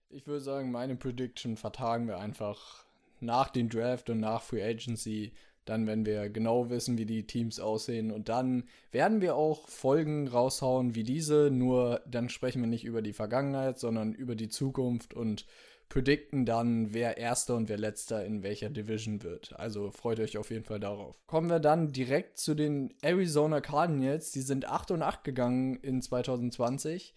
[0.09, 2.85] Ich würde sagen, meine Prediction vertagen wir einfach
[3.19, 5.33] nach dem Draft und nach Free Agency.
[5.65, 8.11] Dann, wenn wir genau wissen, wie die Teams aussehen.
[8.11, 11.49] Und dann werden wir auch Folgen raushauen wie diese.
[11.51, 15.45] Nur dann sprechen wir nicht über die Vergangenheit, sondern über die Zukunft und
[15.89, 19.57] predikten dann, wer Erster und wer Letzter in welcher Division wird.
[19.57, 21.15] Also freut euch auf jeden Fall darauf.
[21.27, 24.31] Kommen wir dann direkt zu den Arizona Cardinals.
[24.31, 27.13] Die sind 8 und 8 gegangen in 2020.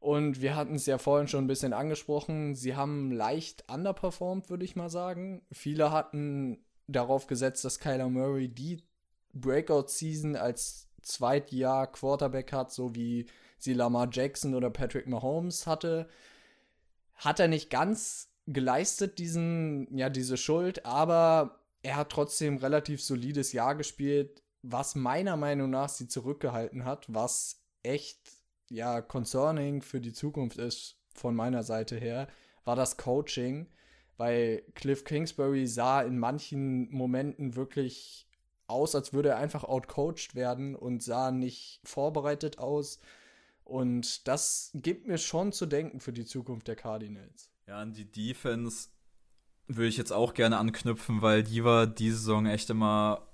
[0.00, 2.54] Und wir hatten es ja vorhin schon ein bisschen angesprochen.
[2.54, 5.42] Sie haben leicht underperformed, würde ich mal sagen.
[5.52, 8.82] Viele hatten darauf gesetzt, dass Kyler Murray die
[9.34, 13.26] Breakout-Season als Zweitjahr Quarterback hat, so wie
[13.58, 16.08] sie Lamar Jackson oder Patrick Mahomes hatte
[17.18, 23.52] hat er nicht ganz geleistet, diesen, ja, diese Schuld, aber er hat trotzdem relativ solides
[23.52, 28.18] Jahr gespielt, was meiner Meinung nach sie zurückgehalten hat, was echt,
[28.70, 32.28] ja, concerning für die Zukunft ist, von meiner Seite her,
[32.64, 33.68] war das Coaching,
[34.16, 38.28] weil Cliff Kingsbury sah in manchen Momenten wirklich
[38.66, 43.00] aus, als würde er einfach outcoached werden und sah nicht vorbereitet aus
[43.68, 47.50] und das gibt mir schon zu denken für die Zukunft der Cardinals.
[47.66, 48.88] Ja, an die Defense
[49.66, 53.28] würde ich jetzt auch gerne anknüpfen, weil die war diese Saison echt immer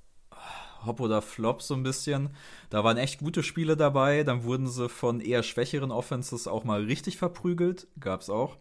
[0.84, 2.30] Hop oder Flop so ein bisschen.
[2.68, 6.82] Da waren echt gute Spiele dabei, dann wurden sie von eher schwächeren Offenses auch mal
[6.82, 8.56] richtig verprügelt, gab's auch.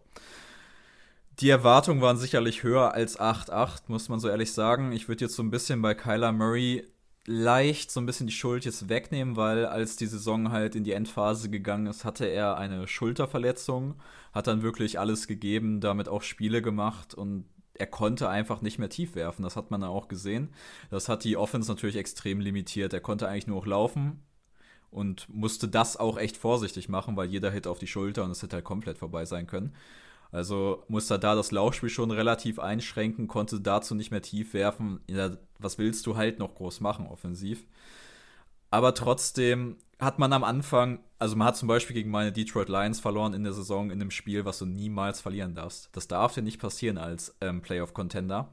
[1.40, 4.92] Die Erwartungen waren sicherlich höher als 8-8, muss man so ehrlich sagen.
[4.92, 6.86] Ich würde jetzt so ein bisschen bei Kyler Murray
[7.26, 10.92] leicht so ein bisschen die Schuld jetzt wegnehmen, weil als die Saison halt in die
[10.92, 13.94] Endphase gegangen ist, hatte er eine Schulterverletzung,
[14.32, 18.88] hat dann wirklich alles gegeben, damit auch Spiele gemacht und er konnte einfach nicht mehr
[18.88, 19.42] tief werfen.
[19.42, 20.50] Das hat man dann auch gesehen.
[20.90, 22.92] Das hat die Offense natürlich extrem limitiert.
[22.92, 24.22] Er konnte eigentlich nur noch laufen
[24.90, 28.42] und musste das auch echt vorsichtig machen, weil jeder Hit auf die Schulter und es
[28.42, 29.74] hätte halt komplett vorbei sein können.
[30.34, 35.00] Also musste da das Laufspiel schon relativ einschränken, konnte dazu nicht mehr tief werfen.
[35.08, 37.64] Ja, was willst du halt noch groß machen, offensiv?
[38.68, 42.98] Aber trotzdem hat man am Anfang, also man hat zum Beispiel gegen meine Detroit Lions
[42.98, 45.90] verloren in der Saison in einem Spiel, was du niemals verlieren darfst.
[45.92, 48.52] Das darf dir nicht passieren als ähm, Playoff-Contender.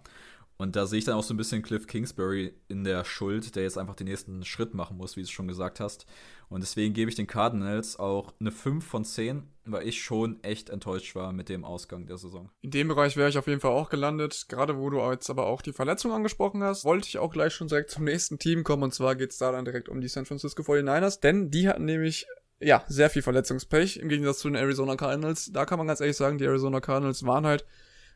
[0.58, 3.64] Und da sehe ich dann auch so ein bisschen Cliff Kingsbury in der Schuld, der
[3.64, 6.06] jetzt einfach den nächsten Schritt machen muss, wie du es schon gesagt hast.
[6.52, 10.70] Und deswegen gebe ich den Cardinals auch eine 5 von 10, weil ich schon echt
[10.70, 12.50] enttäuscht war mit dem Ausgang der Saison.
[12.60, 14.48] In dem Bereich wäre ich auf jeden Fall auch gelandet.
[14.50, 17.70] Gerade wo du jetzt aber auch die Verletzung angesprochen hast, wollte ich auch gleich schon
[17.70, 18.84] direkt zum nächsten Team kommen.
[18.84, 21.86] Und zwar geht es da dann direkt um die San Francisco 49ers, denn die hatten
[21.86, 22.28] nämlich
[22.60, 25.54] ja, sehr viel Verletzungspech im Gegensatz zu den Arizona Cardinals.
[25.54, 27.66] Da kann man ganz ehrlich sagen, die Arizona Cardinals waren halt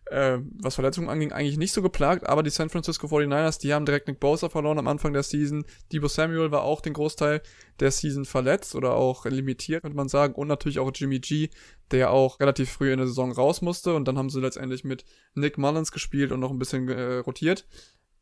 [0.06, 3.86] äh, was Verletzungen anging, eigentlich nicht so geplagt, aber die San Francisco 49ers, die haben
[3.86, 5.66] direkt Nick Bosa verloren am Anfang der Season.
[5.92, 7.42] Debo Samuel war auch den Großteil
[7.80, 10.36] der Season verletzt oder auch limitiert, könnte man sagen.
[10.36, 11.50] Und natürlich auch Jimmy G,
[11.92, 13.96] der auch relativ früh in der Saison raus musste.
[13.96, 17.66] Und dann haben sie letztendlich mit Nick Mullins gespielt und noch ein bisschen äh, rotiert.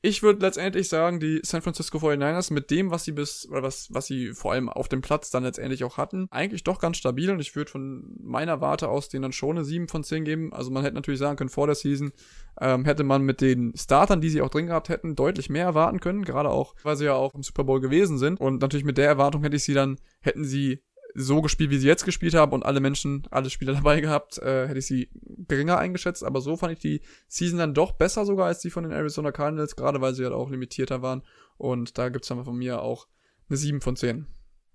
[0.06, 3.88] Ich würde letztendlich sagen, die San Francisco 49ers mit dem, was sie bis, oder was,
[3.90, 7.32] was sie vor allem auf dem Platz dann letztendlich auch hatten, eigentlich doch ganz stabil
[7.32, 10.52] und ich würde von meiner Warte aus denen dann schon eine 7 von 10 geben.
[10.52, 12.12] Also man hätte natürlich sagen können, vor der Season
[12.60, 16.02] ähm, hätte man mit den Startern, die sie auch drin gehabt hätten, deutlich mehr erwarten
[16.02, 18.42] können, gerade auch, weil sie ja auch im Super Bowl gewesen sind.
[18.42, 20.84] Und natürlich mit der Erwartung hätte ich sie dann, hätten sie
[21.16, 24.68] so gespielt, wie sie jetzt gespielt haben und alle Menschen, alle Spieler dabei gehabt, äh,
[24.68, 25.10] hätte ich sie
[25.48, 26.24] geringer eingeschätzt.
[26.24, 29.32] Aber so fand ich die Season dann doch besser sogar als die von den Arizona
[29.32, 31.24] Cardinals, gerade weil sie halt auch limitierter waren.
[31.58, 33.08] Und da gibt's dann von mir auch
[33.50, 34.28] eine 7 von 10.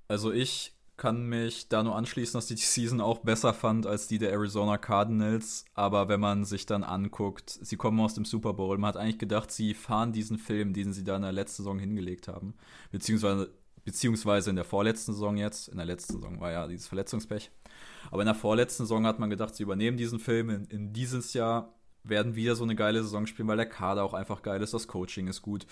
[0.09, 4.09] Also ich kann mich da nur anschließen, dass ich die Season auch besser fand als
[4.09, 5.65] die der Arizona Cardinals.
[5.75, 9.19] Aber wenn man sich dann anguckt, sie kommen aus dem Super Bowl, man hat eigentlich
[9.19, 12.55] gedacht, sie fahren diesen Film, den sie da in der letzten Saison hingelegt haben.
[12.91, 15.69] Beziehungsweise beziehungsweise in der vorletzten Saison jetzt.
[15.69, 17.51] In der letzten Saison war ja dieses Verletzungspech.
[18.11, 20.51] Aber in der vorletzten Saison hat man gedacht, sie übernehmen diesen Film.
[20.51, 24.15] In, in dieses Jahr werden wieder so eine geile Saison spielen, weil der Kader auch
[24.15, 25.67] einfach geil ist, das Coaching ist gut.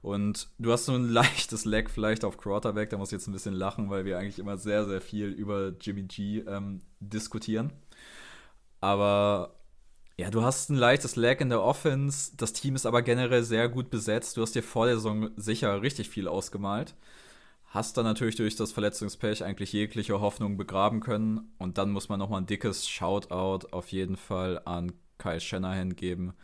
[0.00, 3.32] Und du hast so ein leichtes Lag vielleicht auf Quarterback, da muss ich jetzt ein
[3.32, 7.72] bisschen lachen, weil wir eigentlich immer sehr, sehr viel über Jimmy G ähm, diskutieren.
[8.80, 9.56] Aber
[10.18, 13.68] ja, du hast ein leichtes Lag in der Offense, das Team ist aber generell sehr
[13.68, 14.36] gut besetzt.
[14.36, 16.94] Du hast dir vor der Saison sicher richtig viel ausgemalt
[17.72, 21.52] hast dann natürlich durch das Verletzungspech eigentlich jegliche Hoffnung begraben können.
[21.58, 26.34] Und dann muss man nochmal ein dickes Shoutout auf jeden Fall an Kyle Shanahan geben,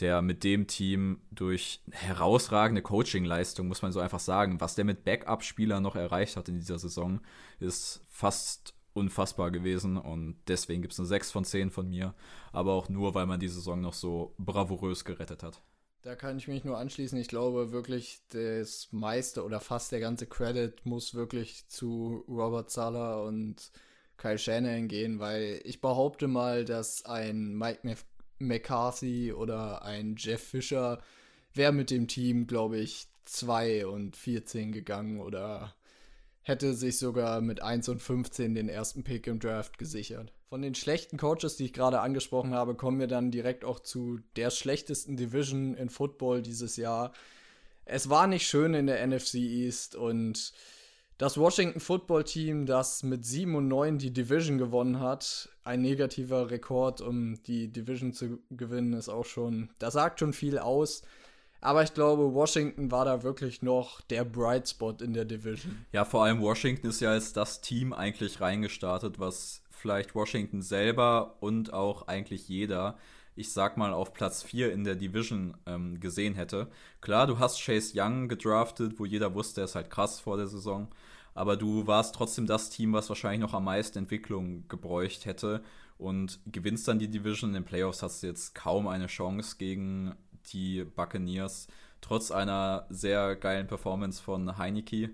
[0.00, 5.04] der mit dem Team durch herausragende Coaching-Leistung, muss man so einfach sagen, was der mit
[5.04, 7.20] Backup-Spielern noch erreicht hat in dieser Saison,
[7.60, 9.96] ist fast unfassbar gewesen.
[9.96, 12.14] Und deswegen gibt es eine 6 von 10 von mir.
[12.50, 15.62] Aber auch nur, weil man die Saison noch so bravourös gerettet hat.
[16.04, 17.18] Da kann ich mich nur anschließen.
[17.18, 23.24] Ich glaube wirklich, das meiste oder fast der ganze Credit muss wirklich zu Robert Zahler
[23.24, 23.72] und
[24.18, 27.96] Kyle Shanahan gehen, weil ich behaupte mal, dass ein Mike
[28.38, 31.02] McCarthy oder ein Jeff Fischer
[31.54, 35.74] wäre mit dem Team, glaube ich, 2 und 14 gegangen oder
[36.42, 40.34] hätte sich sogar mit 1 und 15 den ersten Pick im Draft gesichert.
[40.54, 44.20] Von den schlechten Coaches, die ich gerade angesprochen habe, kommen wir dann direkt auch zu
[44.36, 47.12] der schlechtesten Division in Football dieses Jahr.
[47.84, 50.52] Es war nicht schön in der NFC East und
[51.18, 56.52] das Washington Football Team, das mit 7 und 9 die Division gewonnen hat, ein negativer
[56.52, 61.02] Rekord, um die Division zu gewinnen, ist auch schon, das sagt schon viel aus.
[61.62, 65.84] Aber ich glaube, Washington war da wirklich noch der Bright Spot in der Division.
[65.90, 71.36] Ja, vor allem Washington ist ja als das Team eigentlich reingestartet, was vielleicht Washington selber
[71.40, 72.96] und auch eigentlich jeder,
[73.36, 76.68] ich sag mal, auf Platz 4 in der Division ähm, gesehen hätte.
[77.02, 80.46] Klar, du hast Chase Young gedraftet, wo jeder wusste, er ist halt krass vor der
[80.46, 80.88] Saison.
[81.34, 85.62] Aber du warst trotzdem das Team, was wahrscheinlich noch am meisten Entwicklung gebräucht hätte
[85.98, 87.50] und gewinnst dann die Division.
[87.50, 90.14] In den Playoffs hast du jetzt kaum eine Chance gegen
[90.46, 91.66] die Buccaneers,
[92.00, 95.10] trotz einer sehr geilen Performance von Heineke.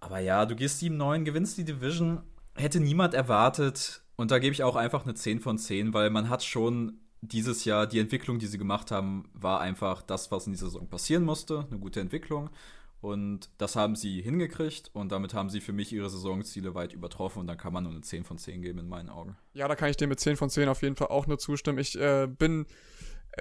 [0.00, 2.20] Aber ja, du gehst 7-9, gewinnst die Division,
[2.56, 4.02] hätte niemand erwartet.
[4.16, 7.64] Und da gebe ich auch einfach eine 10 von 10, weil man hat schon dieses
[7.64, 11.24] Jahr, die Entwicklung, die sie gemacht haben, war einfach das, was in dieser Saison passieren
[11.24, 11.66] musste.
[11.70, 12.50] Eine gute Entwicklung.
[13.00, 17.40] Und das haben sie hingekriegt und damit haben sie für mich ihre Saisonziele weit übertroffen
[17.40, 19.36] und dann kann man nur eine 10 von 10 geben in meinen Augen.
[19.52, 21.78] Ja, da kann ich dir mit 10 von 10 auf jeden Fall auch nur zustimmen.
[21.78, 22.66] Ich äh, bin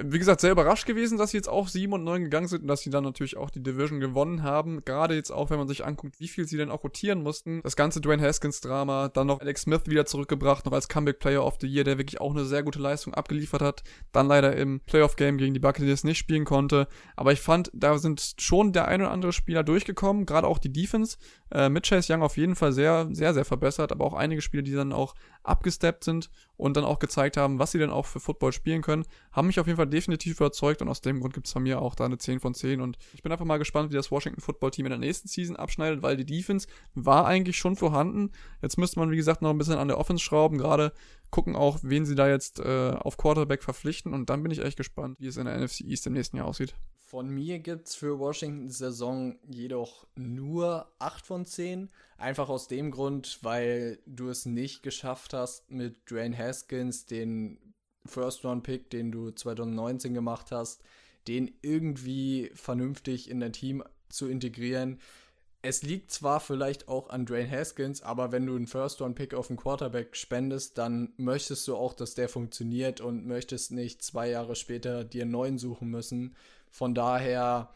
[0.04, 2.68] wie gesagt, sehr überrascht gewesen, dass sie jetzt auch 7 und 9 gegangen sind und
[2.68, 4.84] dass sie dann natürlich auch die Division gewonnen haben.
[4.84, 7.62] Gerade jetzt auch, wenn man sich anguckt, wie viel sie denn auch rotieren mussten.
[7.64, 11.68] Das ganze Dwayne Haskins-Drama, dann noch Alex Smith wieder zurückgebracht, noch als Comeback-Player of the
[11.68, 13.84] Year, der wirklich auch eine sehr gute Leistung abgeliefert hat.
[14.12, 16.90] Dann leider im Playoff-Game gegen die Buccaneers nicht spielen konnte.
[17.16, 20.74] Aber ich fand, da sind schon der ein oder andere Spieler durchgekommen, gerade auch die
[20.74, 21.18] Defense.
[21.52, 24.64] Äh, mit Chase Young auf jeden Fall sehr, sehr, sehr verbessert, aber auch einige Spieler,
[24.64, 25.16] die dann auch
[25.48, 29.06] abgesteppt sind und dann auch gezeigt haben, was sie denn auch für Football spielen können,
[29.32, 31.82] haben mich auf jeden Fall definitiv überzeugt und aus dem Grund gibt es von mir
[31.82, 34.42] auch da eine 10 von 10 und ich bin einfach mal gespannt, wie das Washington
[34.42, 38.32] Football Team in der nächsten Season abschneidet, weil die Defense war eigentlich schon vorhanden.
[38.62, 40.94] Jetzt müsste man, wie gesagt, noch ein bisschen an der Offense schrauben, gerade
[41.32, 44.78] gucken auch, wen sie da jetzt äh, auf Quarterback verpflichten und dann bin ich echt
[44.78, 46.76] gespannt, wie es in der NFC East im nächsten Jahr aussieht.
[47.16, 51.90] Von mir gibt es für Washington Saison jedoch nur 8 von 10.
[52.18, 57.74] Einfach aus dem Grund, weil du es nicht geschafft hast, mit Dwayne Haskins, den
[58.06, 60.84] First-Round-Pick, den du 2019 gemacht hast,
[61.30, 65.00] den irgendwie vernünftig in dein Team zu integrieren.
[65.62, 69.56] Es liegt zwar vielleicht auch an Dwayne Haskins, aber wenn du einen First-Round-Pick auf einen
[69.56, 75.06] Quarterback spendest, dann möchtest du auch, dass der funktioniert und möchtest nicht zwei Jahre später
[75.06, 76.36] dir einen neuen suchen müssen.
[76.76, 77.70] Von daher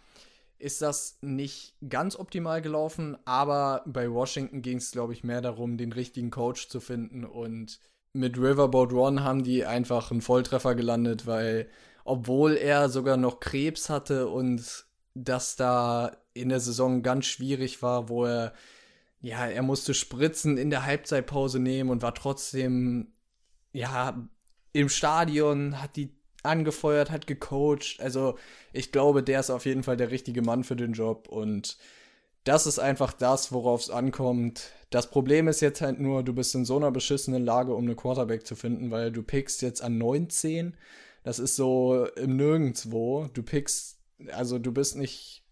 [0.57, 5.77] ist das nicht ganz optimal gelaufen, aber bei Washington ging es, glaube ich, mehr darum,
[5.77, 7.23] den richtigen Coach zu finden.
[7.23, 7.79] Und
[8.11, 11.69] mit Riverboat Ron haben die einfach einen Volltreffer gelandet, weil
[12.03, 18.09] obwohl er sogar noch Krebs hatte und das da in der Saison ganz schwierig war,
[18.09, 18.51] wo er,
[19.21, 23.13] ja, er musste Spritzen in der Halbzeitpause nehmen und war trotzdem,
[23.71, 24.27] ja,
[24.73, 26.18] im Stadion, hat die
[26.49, 27.99] angefeuert, hat gecoacht.
[27.99, 28.37] Also
[28.73, 31.77] ich glaube, der ist auf jeden Fall der richtige Mann für den Job und
[32.43, 34.71] das ist einfach das, worauf es ankommt.
[34.89, 37.95] Das Problem ist jetzt halt nur, du bist in so einer beschissenen Lage, um eine
[37.95, 40.75] Quarterback zu finden, weil du pickst jetzt an 19.
[41.23, 43.29] Das ist so im Nirgendwo.
[43.33, 43.99] Du pickst,
[44.31, 45.43] also du bist nicht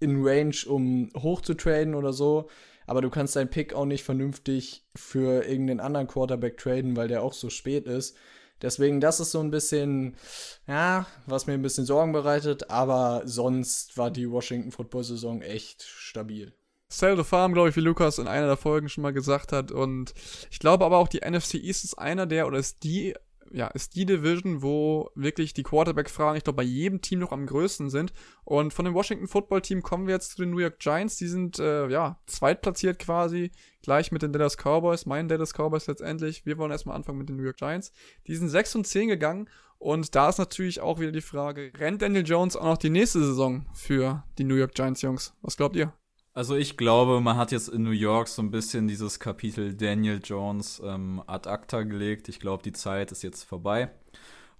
[0.00, 2.48] in Range, um hoch zu traden oder so,
[2.86, 7.22] aber du kannst deinen Pick auch nicht vernünftig für irgendeinen anderen Quarterback traden, weil der
[7.22, 8.16] auch so spät ist.
[8.62, 10.16] Deswegen, das ist so ein bisschen,
[10.66, 15.82] ja, was mir ein bisschen Sorgen bereitet, aber sonst war die Washington Football Saison echt
[15.82, 16.54] stabil.
[16.88, 19.72] Sell the Farm, glaube ich, wie Lukas in einer der Folgen schon mal gesagt hat.
[19.72, 20.14] Und
[20.50, 23.14] ich glaube aber auch, die NFC East ist einer der, oder ist die
[23.56, 27.46] ja, ist die Division, wo wirklich die Quarterback-Fragen, ich glaube, bei jedem Team noch am
[27.46, 28.12] größten sind.
[28.44, 31.16] Und von dem Washington Football Team kommen wir jetzt zu den New York Giants.
[31.16, 36.44] Die sind, äh, ja, zweitplatziert quasi, gleich mit den Dallas Cowboys, meinen Dallas Cowboys letztendlich.
[36.44, 37.92] Wir wollen erstmal anfangen mit den New York Giants.
[38.26, 39.48] Die sind 6 und 10 gegangen.
[39.78, 43.20] Und da ist natürlich auch wieder die Frage, rennt Daniel Jones auch noch die nächste
[43.20, 45.34] Saison für die New York Giants Jungs?
[45.40, 45.94] Was glaubt ihr?
[46.36, 50.20] Also ich glaube, man hat jetzt in New York so ein bisschen dieses Kapitel Daniel
[50.22, 52.28] Jones ähm, ad acta gelegt.
[52.28, 53.90] Ich glaube, die Zeit ist jetzt vorbei.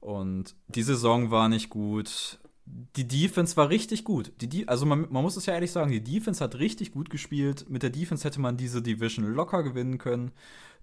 [0.01, 2.39] Und die Saison war nicht gut.
[2.65, 4.33] Die Defense war richtig gut.
[4.41, 7.69] Die, also man, man muss es ja ehrlich sagen, die Defense hat richtig gut gespielt.
[7.69, 10.33] Mit der Defense hätte man diese Division locker gewinnen können.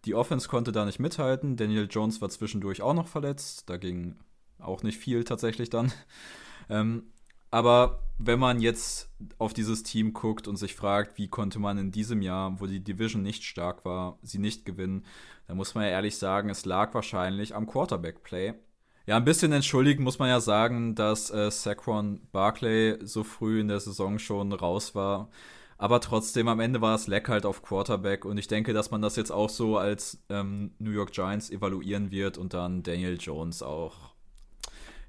[0.05, 1.57] Die Offense konnte da nicht mithalten.
[1.57, 3.67] Daniel Jones war zwischendurch auch noch verletzt.
[3.67, 4.17] Da ging
[4.59, 5.91] auch nicht viel tatsächlich dann.
[6.69, 7.03] Ähm,
[7.53, 11.91] aber wenn man jetzt auf dieses Team guckt und sich fragt, wie konnte man in
[11.91, 15.05] diesem Jahr, wo die Division nicht stark war, sie nicht gewinnen,
[15.45, 18.55] dann muss man ja ehrlich sagen, es lag wahrscheinlich am Quarterback-Play.
[19.05, 23.67] Ja, ein bisschen entschuldigen muss man ja sagen, dass äh, Saquon Barclay so früh in
[23.67, 25.29] der Saison schon raus war.
[25.77, 29.03] Aber trotzdem, am Ende war es leck halt auf Quarterback und ich denke, dass man
[29.03, 33.61] das jetzt auch so als ähm, New York Giants evaluieren wird und dann Daniel Jones
[33.61, 34.12] auch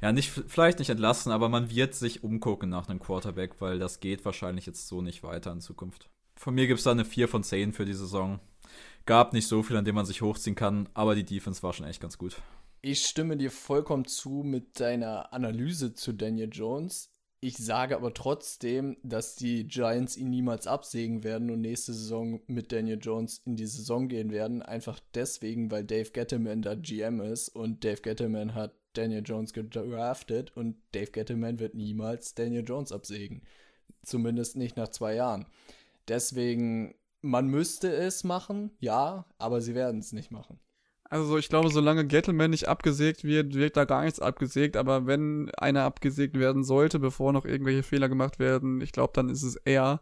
[0.01, 4.01] ja, nicht, vielleicht nicht entlassen, aber man wird sich umgucken nach einem Quarterback, weil das
[4.01, 6.09] geht wahrscheinlich jetzt so nicht weiter in Zukunft.
[6.37, 8.41] Von mir gibt es da eine 4 von 10 für die Saison.
[9.07, 11.87] Gab nicht so viel, an dem man sich hochziehen kann, aber die Defense war schon
[11.87, 12.37] echt ganz gut.
[12.81, 17.11] Ich stimme dir vollkommen zu mit deiner Analyse zu Daniel Jones.
[17.41, 22.73] Ich sage aber trotzdem, dass die Giants ihn niemals absägen werden und nächste Saison mit
[22.73, 24.63] Daniel Jones in die Saison gehen werden.
[24.63, 30.57] Einfach deswegen, weil Dave Gettleman da GM ist und Dave Gettleman hat Daniel Jones gedraftet
[30.57, 33.43] und Dave Gettleman wird niemals Daniel Jones absägen.
[34.03, 35.47] Zumindest nicht nach zwei Jahren.
[36.09, 40.59] Deswegen, man müsste es machen, ja, aber sie werden es nicht machen.
[41.15, 44.77] Also ich glaube, solange Gettleman nicht abgesägt wird, wird da gar nichts abgesägt.
[44.77, 49.29] Aber wenn einer abgesägt werden sollte, bevor noch irgendwelche Fehler gemacht werden, ich glaube, dann
[49.29, 50.01] ist es er.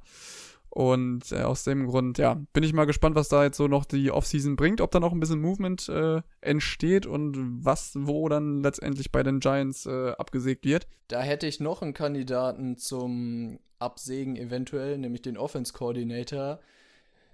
[0.75, 3.85] Und äh, aus dem Grund, ja, bin ich mal gespannt, was da jetzt so noch
[3.85, 8.63] die Offseason bringt, ob da noch ein bisschen Movement äh, entsteht und was, wo dann
[8.63, 10.87] letztendlich bei den Giants äh, abgesägt wird.
[11.09, 16.59] Da hätte ich noch einen Kandidaten zum Absägen eventuell, nämlich den Offense Coordinator,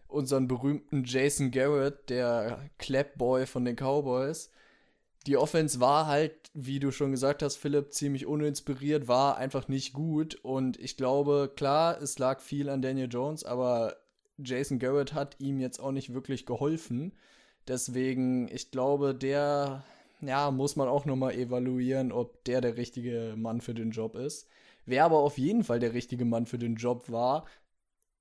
[0.08, 4.50] unseren berühmten Jason Garrett, der Clapboy von den Cowboys
[5.26, 9.92] die Offense war halt, wie du schon gesagt hast, Philipp, ziemlich uninspiriert, war einfach nicht
[9.92, 10.36] gut.
[10.36, 13.96] Und ich glaube, klar, es lag viel an Daniel Jones, aber
[14.38, 17.12] Jason Garrett hat ihm jetzt auch nicht wirklich geholfen.
[17.66, 19.84] Deswegen, ich glaube, der,
[20.20, 24.48] ja, muss man auch nochmal evaluieren, ob der der richtige Mann für den Job ist.
[24.86, 27.44] Wer aber auf jeden Fall der richtige Mann für den Job war,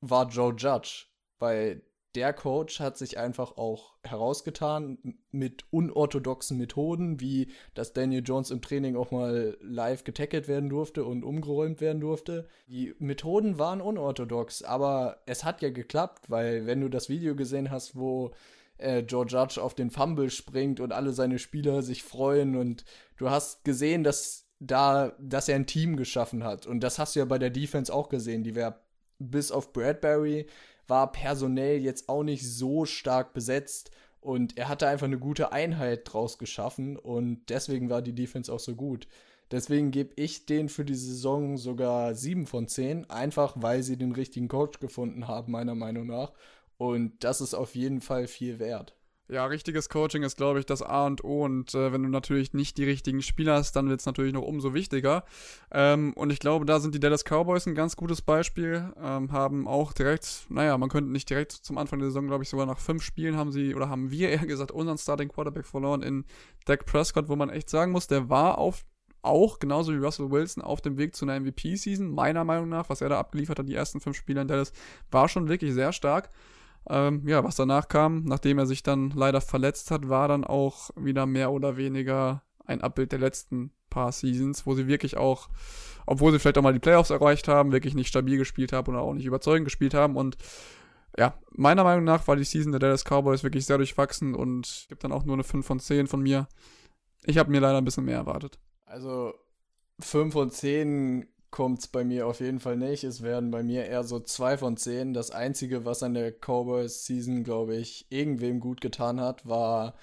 [0.02, 1.06] war Joe Judge.
[1.40, 1.84] Weil
[2.18, 4.98] der Coach hat sich einfach auch herausgetan
[5.30, 11.06] mit unorthodoxen Methoden, wie dass Daniel Jones im Training auch mal live getackelt werden durfte
[11.06, 12.48] und umgeräumt werden durfte.
[12.66, 17.70] Die Methoden waren unorthodox, aber es hat ja geklappt, weil wenn du das Video gesehen
[17.70, 18.32] hast, wo
[18.80, 22.84] äh, Joe Judge auf den Fumble springt und alle seine Spieler sich freuen und
[23.18, 27.20] du hast gesehen, dass da, dass er ein Team geschaffen hat und das hast du
[27.20, 28.80] ja bei der Defense auch gesehen, die wäre
[29.20, 30.48] bis auf Bradbury
[30.88, 36.02] war personell jetzt auch nicht so stark besetzt und er hatte einfach eine gute Einheit
[36.06, 39.08] draus geschaffen und deswegen war die Defense auch so gut.
[39.52, 44.12] Deswegen gebe ich den für die Saison sogar 7 von 10, einfach weil sie den
[44.12, 46.34] richtigen Coach gefunden haben, meiner Meinung nach.
[46.78, 48.97] Und das ist auf jeden Fall viel wert.
[49.30, 51.44] Ja, richtiges Coaching ist, glaube ich, das A und O.
[51.44, 54.44] Und äh, wenn du natürlich nicht die richtigen Spieler hast, dann wird es natürlich noch
[54.44, 55.26] umso wichtiger.
[55.70, 58.94] Ähm, und ich glaube, da sind die Dallas Cowboys ein ganz gutes Beispiel.
[58.98, 62.50] Ähm, haben auch direkt, naja, man könnte nicht direkt zum Anfang der Saison, glaube ich,
[62.50, 66.04] sogar nach fünf Spielen haben sie, oder haben wir eher gesagt, unseren Starting Quarterback verloren
[66.04, 66.24] in
[66.64, 68.86] Dak Prescott, wo man echt sagen muss, der war auf
[69.24, 73.02] auch genauso wie Russell Wilson auf dem Weg zu einer MVP-Season, meiner Meinung nach, was
[73.02, 74.72] er da abgeliefert hat, die ersten fünf Spiele in Dallas,
[75.12, 76.30] war schon wirklich sehr stark.
[76.90, 80.90] Ähm, ja, was danach kam, nachdem er sich dann leider verletzt hat, war dann auch
[80.96, 85.50] wieder mehr oder weniger ein Abbild der letzten paar Seasons, wo sie wirklich auch,
[86.06, 89.02] obwohl sie vielleicht auch mal die Playoffs erreicht haben, wirklich nicht stabil gespielt haben oder
[89.02, 90.16] auch nicht überzeugend gespielt haben.
[90.16, 90.38] Und
[91.18, 95.04] ja, meiner Meinung nach war die Season der Dallas Cowboys wirklich sehr durchwachsen und gibt
[95.04, 96.48] dann auch nur eine 5 von 10 von mir.
[97.26, 98.60] Ich habe mir leider ein bisschen mehr erwartet.
[98.86, 99.34] Also
[100.00, 103.04] 5 von 10 kommt es bei mir auf jeden Fall nicht.
[103.04, 105.14] Es werden bei mir eher so 2 von 10.
[105.14, 109.96] Das Einzige, was an der Cowboys-Season, glaube ich, irgendwem gut getan hat, war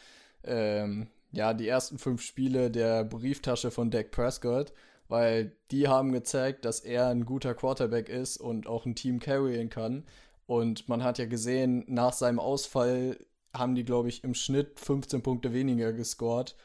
[0.45, 4.73] ähm, ja die ersten fünf Spiele der Brieftasche von Dak Prescott,
[5.09, 9.69] weil die haben gezeigt, dass er ein guter Quarterback ist und auch ein Team carryen
[9.69, 10.05] kann.
[10.47, 13.19] Und man hat ja gesehen, nach seinem Ausfall
[13.55, 16.57] haben die, glaube ich, im Schnitt 15 Punkte weniger gescored,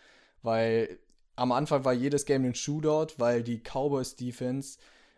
[0.41, 0.99] weil
[1.39, 4.77] am Anfang war jedes Game ein Shootout, weil die Cowboys Defense,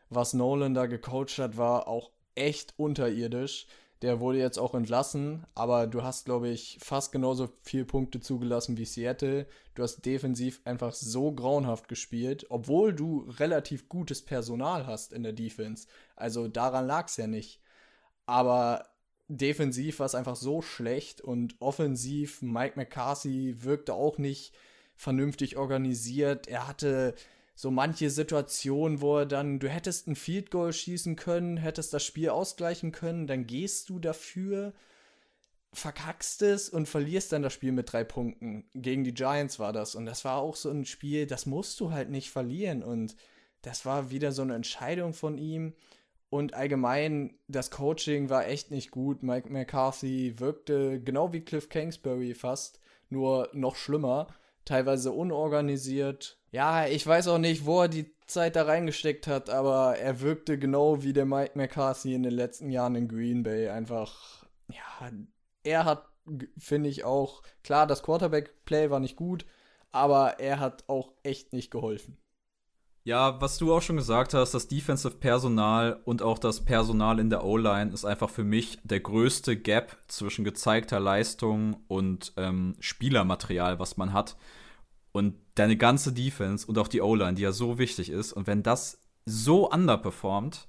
[0.09, 3.65] was Nolan da gecoacht hat, war auch echt unterirdisch.
[4.03, 8.77] Der wurde jetzt auch entlassen, aber du hast, glaube ich, fast genauso viele Punkte zugelassen
[8.77, 9.47] wie Seattle.
[9.73, 15.33] Du hast defensiv einfach so grauenhaft gespielt, obwohl du relativ gutes Personal hast in der
[15.33, 15.87] Defense.
[16.15, 17.61] Also daran lag es ja nicht.
[18.27, 18.85] Aber
[19.27, 24.53] defensiv war es einfach so schlecht und offensiv, Mike McCarthy wirkte auch nicht
[25.01, 26.47] vernünftig organisiert.
[26.47, 27.15] Er hatte
[27.55, 32.05] so manche Situationen, wo er dann, du hättest ein Field Goal schießen können, hättest das
[32.05, 34.73] Spiel ausgleichen können, dann gehst du dafür,
[35.73, 38.69] verkackst es und verlierst dann das Spiel mit drei Punkten.
[38.75, 39.95] Gegen die Giants war das.
[39.95, 42.83] Und das war auch so ein Spiel, das musst du halt nicht verlieren.
[42.83, 43.15] Und
[43.63, 45.73] das war wieder so eine Entscheidung von ihm.
[46.29, 49.23] Und allgemein, das Coaching war echt nicht gut.
[49.23, 52.79] Mike McCarthy wirkte genau wie Cliff Kingsbury fast,
[53.09, 54.27] nur noch schlimmer.
[54.65, 56.37] Teilweise unorganisiert.
[56.51, 60.57] Ja, ich weiß auch nicht, wo er die Zeit da reingesteckt hat, aber er wirkte
[60.57, 63.69] genau wie der Mike McCarthy in den letzten Jahren in Green Bay.
[63.69, 65.11] Einfach, ja,
[65.63, 66.05] er hat,
[66.57, 69.45] finde ich auch, klar, das Quarterback-Play war nicht gut,
[69.91, 72.17] aber er hat auch echt nicht geholfen.
[73.03, 77.31] Ja, was du auch schon gesagt hast, das Defensive Personal und auch das Personal in
[77.31, 83.79] der O-Line ist einfach für mich der größte Gap zwischen gezeigter Leistung und ähm, Spielermaterial,
[83.79, 84.37] was man hat.
[85.11, 88.33] Und deine ganze Defense und auch die O-Line, die ja so wichtig ist.
[88.33, 90.67] Und wenn das so underperformt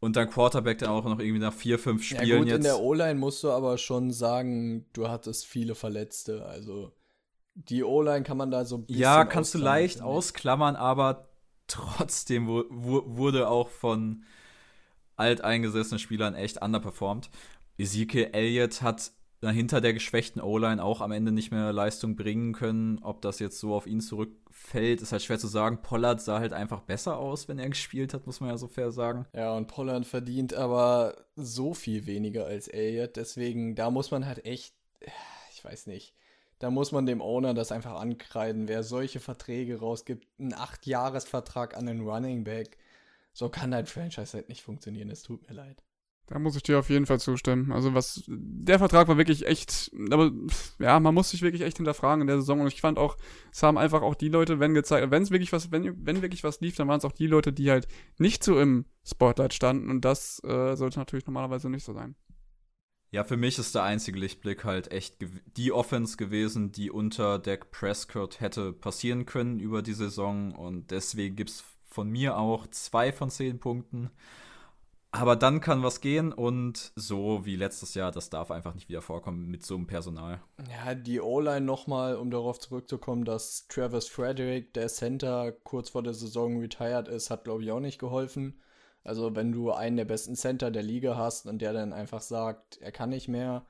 [0.00, 2.56] und dein Quarterback dann auch noch irgendwie nach vier, fünf Spielen ja gut, jetzt.
[2.56, 6.44] In der O-Line musst du aber schon sagen, du hattest viele Verletzte.
[6.46, 6.92] Also
[7.56, 9.02] die O-Line kann man da so ein bisschen.
[9.02, 11.28] Ja, kannst du leicht ausklammern, aber
[11.66, 14.24] trotzdem wurde auch von
[15.16, 17.30] alteingesessenen Spielern echt underperformed.
[17.78, 19.10] Ezekiel Elliott hat
[19.42, 22.98] hinter der geschwächten O-Line auch am Ende nicht mehr Leistung bringen können.
[23.02, 25.82] Ob das jetzt so auf ihn zurückfällt, ist halt schwer zu sagen.
[25.82, 28.90] Pollard sah halt einfach besser aus, wenn er gespielt hat, muss man ja so fair
[28.92, 29.26] sagen.
[29.32, 33.16] Ja, und Pollard verdient aber so viel weniger als Elliott.
[33.16, 34.74] Deswegen, da muss man halt echt,
[35.54, 36.14] ich weiß nicht,
[36.58, 38.68] da muss man dem Owner das einfach ankreiden.
[38.68, 42.78] Wer solche Verträge rausgibt, einen 8-Jahres-Vertrag an den Running Back,
[43.32, 45.10] so kann dein Franchise halt nicht funktionieren.
[45.10, 45.82] Es tut mir leid.
[46.28, 47.70] Da muss ich dir auf jeden Fall zustimmen.
[47.70, 50.32] Also was, der Vertrag war wirklich echt, aber
[50.80, 52.60] ja, man muss sich wirklich echt hinterfragen in der Saison.
[52.60, 53.16] Und ich fand auch,
[53.52, 56.42] es haben einfach auch die Leute, wenn gezeigt, wenn es wirklich was, wenn, wenn wirklich
[56.42, 57.86] was lief, dann waren es auch die Leute, die halt
[58.18, 59.88] nicht so im Spotlight standen.
[59.88, 62.16] Und das äh, sollte natürlich normalerweise nicht so sein.
[63.10, 65.16] Ja, für mich ist der einzige Lichtblick halt echt
[65.56, 70.54] die Offense gewesen, die unter Dak Prescott hätte passieren können über die Saison.
[70.54, 74.10] Und deswegen gibt es von mir auch zwei von zehn Punkten.
[75.12, 79.00] Aber dann kann was gehen und so wie letztes Jahr, das darf einfach nicht wieder
[79.00, 80.42] vorkommen mit so einem Personal.
[80.70, 86.12] Ja, die O-Line nochmal, um darauf zurückzukommen, dass Travis Frederick, der Center, kurz vor der
[86.12, 88.60] Saison retired ist, hat, glaube ich, auch nicht geholfen.
[89.06, 92.78] Also wenn du einen der besten Center der Liga hast und der dann einfach sagt,
[92.78, 93.64] er kann nicht mehr,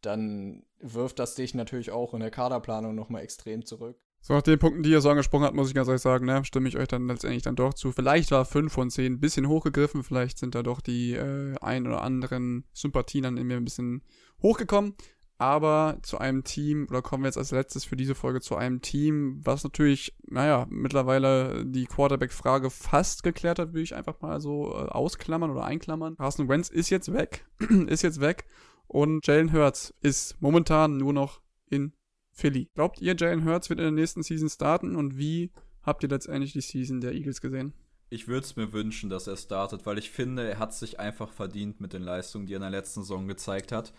[0.00, 3.98] dann wirft das dich natürlich auch in der Kaderplanung nochmal extrem zurück.
[4.20, 6.44] So, nach den Punkten, die ihr so angesprochen habt, muss ich ganz ehrlich sagen, ne,
[6.44, 7.92] stimme ich euch dann letztendlich dann doch zu.
[7.92, 11.86] Vielleicht war 5 von 10 ein bisschen hochgegriffen, vielleicht sind da doch die äh, ein
[11.86, 14.02] oder anderen Sympathien dann in mir ein bisschen
[14.42, 14.94] hochgekommen
[15.38, 18.82] aber zu einem Team, oder kommen wir jetzt als letztes für diese Folge zu einem
[18.82, 24.72] Team, was natürlich, naja, mittlerweile die Quarterback-Frage fast geklärt hat, würde ich einfach mal so
[24.72, 26.16] äh, ausklammern oder einklammern.
[26.16, 27.46] Carson Wentz ist jetzt weg,
[27.86, 28.46] ist jetzt weg
[28.88, 31.92] und Jalen Hurts ist momentan nur noch in
[32.32, 32.68] Philly.
[32.74, 36.52] Glaubt ihr, Jalen Hurts wird in der nächsten Season starten und wie habt ihr letztendlich
[36.52, 37.74] die Season der Eagles gesehen?
[38.10, 41.30] Ich würde es mir wünschen, dass er startet, weil ich finde, er hat sich einfach
[41.30, 43.92] verdient mit den Leistungen, die er in der letzten Saison gezeigt hat.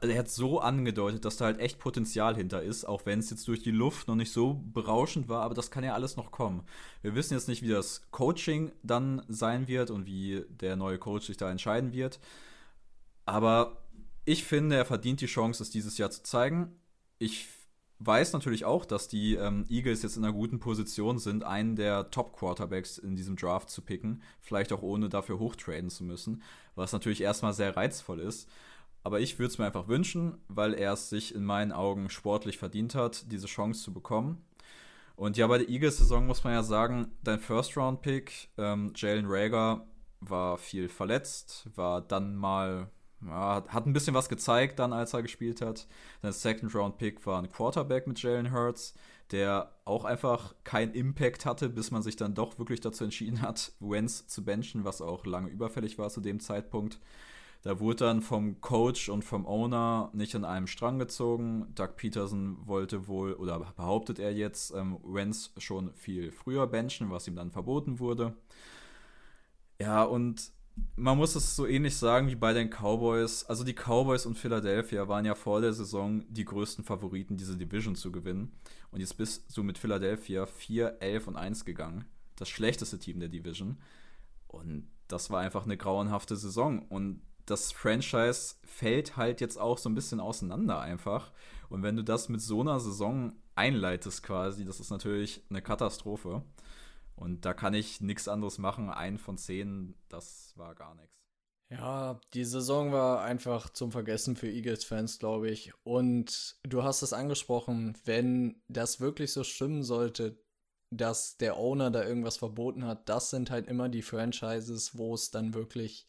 [0.00, 3.46] Er hat so angedeutet, dass da halt echt Potenzial hinter ist, auch wenn es jetzt
[3.48, 6.62] durch die Luft noch nicht so berauschend war, aber das kann ja alles noch kommen.
[7.02, 11.26] Wir wissen jetzt nicht, wie das Coaching dann sein wird und wie der neue Coach
[11.26, 12.18] sich da entscheiden wird.
[13.26, 13.82] Aber
[14.24, 16.80] ich finde, er verdient die Chance, es dieses Jahr zu zeigen.
[17.18, 17.48] Ich
[18.00, 22.10] weiß natürlich auch, dass die ähm, Eagles jetzt in einer guten Position sind, einen der
[22.10, 26.42] Top-Quarterbacks in diesem Draft zu picken, vielleicht auch ohne dafür hochtraden zu müssen,
[26.74, 28.48] was natürlich erstmal sehr reizvoll ist.
[29.02, 32.58] Aber ich würde es mir einfach wünschen, weil er es sich in meinen Augen sportlich
[32.58, 34.44] verdient hat, diese Chance zu bekommen.
[35.16, 39.86] Und ja, bei der Eagles-Saison muss man ja sagen, dein First-Round-Pick, ähm, Jalen Rager,
[40.20, 42.90] war viel verletzt, war dann mal
[43.26, 45.86] ja, hat ein bisschen was gezeigt dann, als er gespielt hat.
[46.22, 48.94] Sein Second Round Pick war ein Quarterback mit Jalen Hurts,
[49.30, 53.72] der auch einfach keinen Impact hatte, bis man sich dann doch wirklich dazu entschieden hat,
[53.80, 57.00] Wentz zu benchen, was auch lange überfällig war zu dem Zeitpunkt.
[57.62, 61.66] Da wurde dann vom Coach und vom Owner nicht an einem Strang gezogen.
[61.74, 67.28] Doug Peterson wollte wohl, oder behauptet er jetzt, ähm, Wentz schon viel früher benchen, was
[67.28, 68.34] ihm dann verboten wurde.
[69.78, 70.52] Ja, und
[70.96, 73.44] man muss es so ähnlich sagen wie bei den Cowboys.
[73.44, 77.94] Also die Cowboys und Philadelphia waren ja vor der Saison die größten Favoriten, diese Division
[77.94, 78.52] zu gewinnen.
[78.90, 82.04] Und jetzt bist du mit Philadelphia 4, 11 und 1 gegangen.
[82.36, 83.78] Das schlechteste Team der Division.
[84.46, 86.80] Und das war einfach eine grauenhafte Saison.
[86.88, 91.32] Und das Franchise fällt halt jetzt auch so ein bisschen auseinander einfach.
[91.68, 96.42] Und wenn du das mit so einer Saison einleitest quasi, das ist natürlich eine Katastrophe.
[97.20, 98.88] Und da kann ich nichts anderes machen.
[98.88, 101.14] Ein von zehn, das war gar nichts.
[101.68, 105.72] Ja, die Saison war einfach zum Vergessen für Eagles-Fans, glaube ich.
[105.84, 110.42] Und du hast es angesprochen, wenn das wirklich so stimmen sollte,
[110.90, 115.30] dass der Owner da irgendwas verboten hat, das sind halt immer die Franchises, wo es
[115.30, 116.06] dann wirklich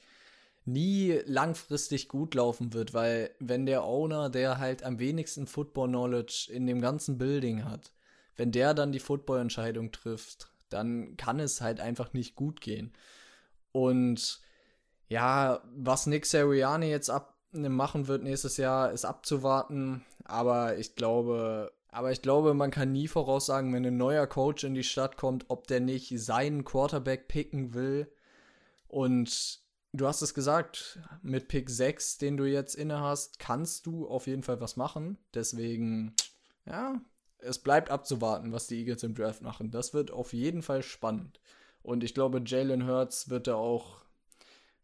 [0.63, 6.49] nie langfristig gut laufen wird, weil wenn der Owner, der halt am wenigsten Football Knowledge
[6.51, 7.91] in dem ganzen Building hat,
[8.35, 12.93] wenn der dann die Football-Entscheidung trifft, dann kann es halt einfach nicht gut gehen.
[13.71, 14.41] Und
[15.07, 20.05] ja, was Nick Seriani jetzt ab machen wird nächstes Jahr, ist abzuwarten.
[20.23, 24.73] Aber ich glaube, aber ich glaube, man kann nie voraussagen, wenn ein neuer Coach in
[24.73, 28.09] die Stadt kommt, ob der nicht seinen Quarterback picken will.
[28.87, 29.59] Und
[29.91, 34.27] du hast es gesagt, mit Pick 6, den du jetzt inne hast, kannst du auf
[34.27, 35.17] jeden Fall was machen.
[35.33, 36.15] Deswegen,
[36.65, 37.01] ja,
[37.41, 39.71] es bleibt abzuwarten, was die Eagles im Draft machen.
[39.71, 41.39] Das wird auf jeden Fall spannend.
[41.83, 44.01] Und ich glaube, Jalen Hurts wird da auch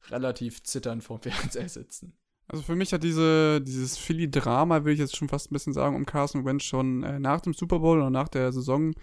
[0.10, 2.18] relativ zitternd vom Fernseher sitzen.
[2.50, 5.96] Also für mich hat diese, dieses Philly-Drama, will ich jetzt schon fast ein bisschen sagen,
[5.96, 8.94] um Carson Wentz schon äh, nach dem Super Bowl oder nach der Saison,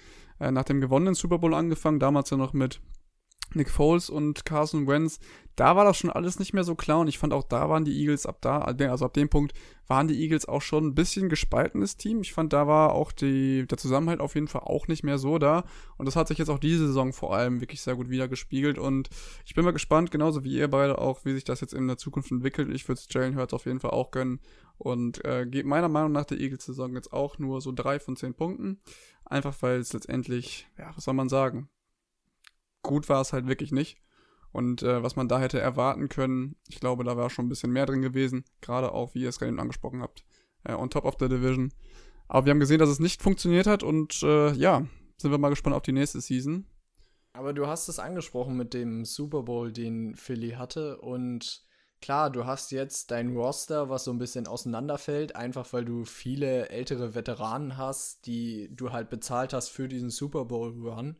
[0.40, 2.00] äh, nach dem gewonnenen Super Bowl angefangen.
[2.00, 2.80] Damals ja noch mit
[3.53, 5.20] Nick Foles und Carson Wentz,
[5.57, 7.84] da war das schon alles nicht mehr so klar und ich fand auch da waren
[7.84, 9.53] die Eagles ab da, also ab dem Punkt
[9.86, 12.22] waren die Eagles auch schon ein bisschen gespaltenes Team.
[12.22, 15.38] Ich fand, da war auch die, der Zusammenhalt auf jeden Fall auch nicht mehr so
[15.38, 15.64] da
[15.97, 18.78] und das hat sich jetzt auch diese Saison vor allem wirklich sehr gut wieder gespiegelt
[18.78, 19.09] und
[19.45, 21.99] ich bin mal gespannt, genauso wie ihr beide auch, wie sich das jetzt in der
[21.99, 22.70] Zukunft entwickelt.
[22.74, 24.40] Ich würde es Jalen Hurts auf jeden Fall auch gönnen
[24.78, 28.34] und äh, geht meiner Meinung nach der Eagles-Saison jetzt auch nur so drei von zehn
[28.34, 28.80] Punkten.
[29.24, 31.68] Einfach weil es letztendlich, ja, was soll man sagen,
[32.85, 33.99] gut war es halt wirklich nicht.
[34.53, 37.72] Und äh, was man da hätte erwarten können, ich glaube, da war schon ein bisschen
[37.72, 38.45] mehr drin gewesen.
[38.61, 40.24] Gerade auch, wie ihr es gerade angesprochen habt,
[40.62, 41.72] äh, on top of the division.
[42.28, 45.49] Aber wir haben gesehen, dass es nicht funktioniert hat und äh, ja, sind wir mal
[45.49, 46.66] gespannt auf die nächste Season.
[47.32, 51.64] Aber du hast es angesprochen mit dem Super Bowl, den Philly hatte und
[52.01, 56.68] klar, du hast jetzt dein Roster, was so ein bisschen auseinanderfällt, einfach weil du viele
[56.68, 61.16] ältere Veteranen hast, die du halt bezahlt hast für diesen Super Bowl Run.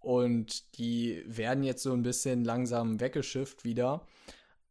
[0.00, 4.06] Und die werden jetzt so ein bisschen langsam weggeschifft wieder.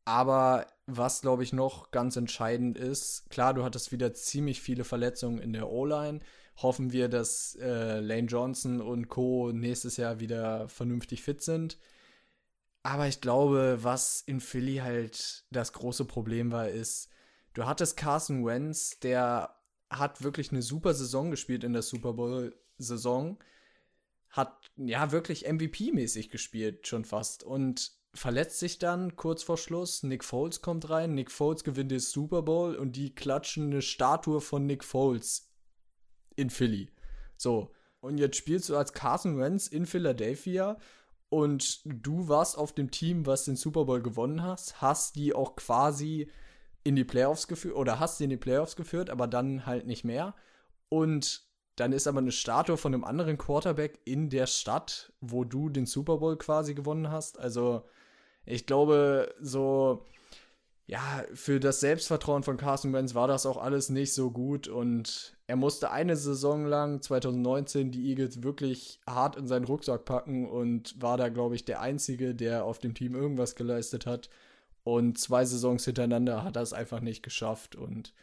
[0.06, 5.38] Aber was, glaube ich, noch ganz entscheidend ist, klar, du hattest wieder ziemlich viele Verletzungen
[5.38, 6.20] in der O-Line.
[6.58, 9.52] Hoffen wir, dass äh, Lane Johnson und Co.
[9.52, 11.78] nächstes Jahr wieder vernünftig fit sind.
[12.82, 17.10] Aber ich glaube, was in Philly halt das große Problem war, ist,
[17.54, 19.56] du hattest Carson Wentz, der
[19.92, 23.38] hat wirklich eine super Saison gespielt in der Super Bowl-Saison
[24.30, 27.44] hat ja wirklich MVP-mäßig gespielt, schon fast.
[27.44, 30.04] Und verletzt sich dann kurz vor Schluss.
[30.04, 31.16] Nick Foles kommt rein.
[31.16, 35.52] Nick Foles gewinnt den Super Bowl und die klatschen eine Statue von Nick Foles
[36.36, 36.90] in Philly.
[37.38, 37.72] So.
[38.02, 40.78] Und jetzt spielst du als Carson Wentz in Philadelphia
[41.28, 45.56] und du warst auf dem Team, was den Super Bowl gewonnen hast, hast die auch
[45.56, 46.32] quasi
[46.84, 50.06] in die Playoffs geführt oder hast sie in die Playoffs geführt, aber dann halt nicht
[50.06, 50.34] mehr.
[50.88, 51.49] Und
[51.80, 55.86] dann ist aber eine Statue von einem anderen Quarterback in der Stadt, wo du den
[55.86, 57.40] Super Bowl quasi gewonnen hast.
[57.40, 57.84] Also
[58.46, 60.06] ich glaube, so
[60.90, 65.38] ja, für das Selbstvertrauen von Carson Wentz war das auch alles nicht so gut und
[65.46, 71.00] er musste eine Saison lang, 2019, die Eagles wirklich hart in seinen Rucksack packen und
[71.00, 74.32] war da, glaube ich, der Einzige, der auf dem Team irgendwas geleistet hat.
[74.84, 78.16] Und zwei Saisons hintereinander hat er es einfach nicht geschafft und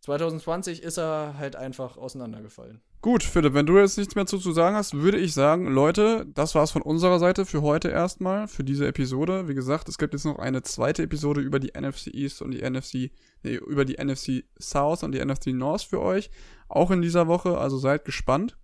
[0.00, 2.80] 2020 ist er halt einfach auseinandergefallen.
[3.00, 6.26] Gut, Philipp, wenn du jetzt nichts mehr zu, zu sagen hast, würde ich sagen, Leute,
[6.34, 9.46] das war's von unserer Seite für heute erstmal, für diese Episode.
[9.48, 12.68] Wie gesagt, es gibt jetzt noch eine zweite Episode über die NFC East und die
[12.68, 13.12] NFC,
[13.44, 16.30] nee, über die NFC South und die NFC North für euch.
[16.68, 18.58] Auch in dieser Woche, also seid gespannt.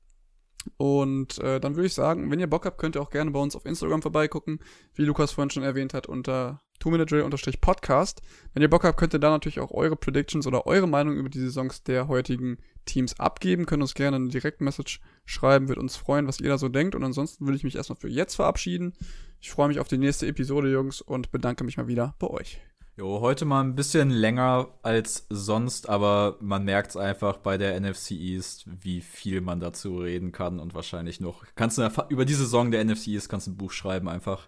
[0.77, 3.41] Und äh, dann würde ich sagen, wenn ihr Bock habt, könnt ihr auch gerne bei
[3.41, 4.61] uns auf Instagram vorbeigucken,
[4.95, 8.23] wie Lukas vorhin schon erwähnt hat, unter 2-Minute-Drill-Podcast.
[8.53, 11.29] Wenn ihr Bock habt, könnt ihr da natürlich auch eure Predictions oder eure Meinung über
[11.29, 13.67] die Saisons der heutigen Teams abgeben.
[13.67, 16.95] Könnt uns gerne eine Direktmessage schreiben, wird uns freuen, was ihr da so denkt.
[16.95, 18.95] Und ansonsten würde ich mich erstmal für jetzt verabschieden.
[19.41, 22.61] Ich freue mich auf die nächste Episode, Jungs, und bedanke mich mal wieder bei euch.
[22.97, 27.81] Jo, heute mal ein bisschen länger als sonst, aber man merkt es einfach bei der
[27.81, 31.45] NFC East, wie viel man dazu reden kann und wahrscheinlich noch.
[31.57, 34.47] Kannst du über die Saison der NFC East kannst du ein Buch schreiben einfach.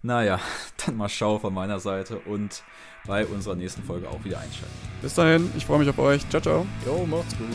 [0.00, 0.40] Naja,
[0.86, 2.62] dann mal schau von meiner Seite und
[3.06, 4.74] bei unserer nächsten Folge auch wieder einschalten.
[5.02, 6.26] Bis dahin, ich freue mich auf euch.
[6.30, 6.66] Ciao, ciao.
[6.86, 7.48] Jo, macht's gut.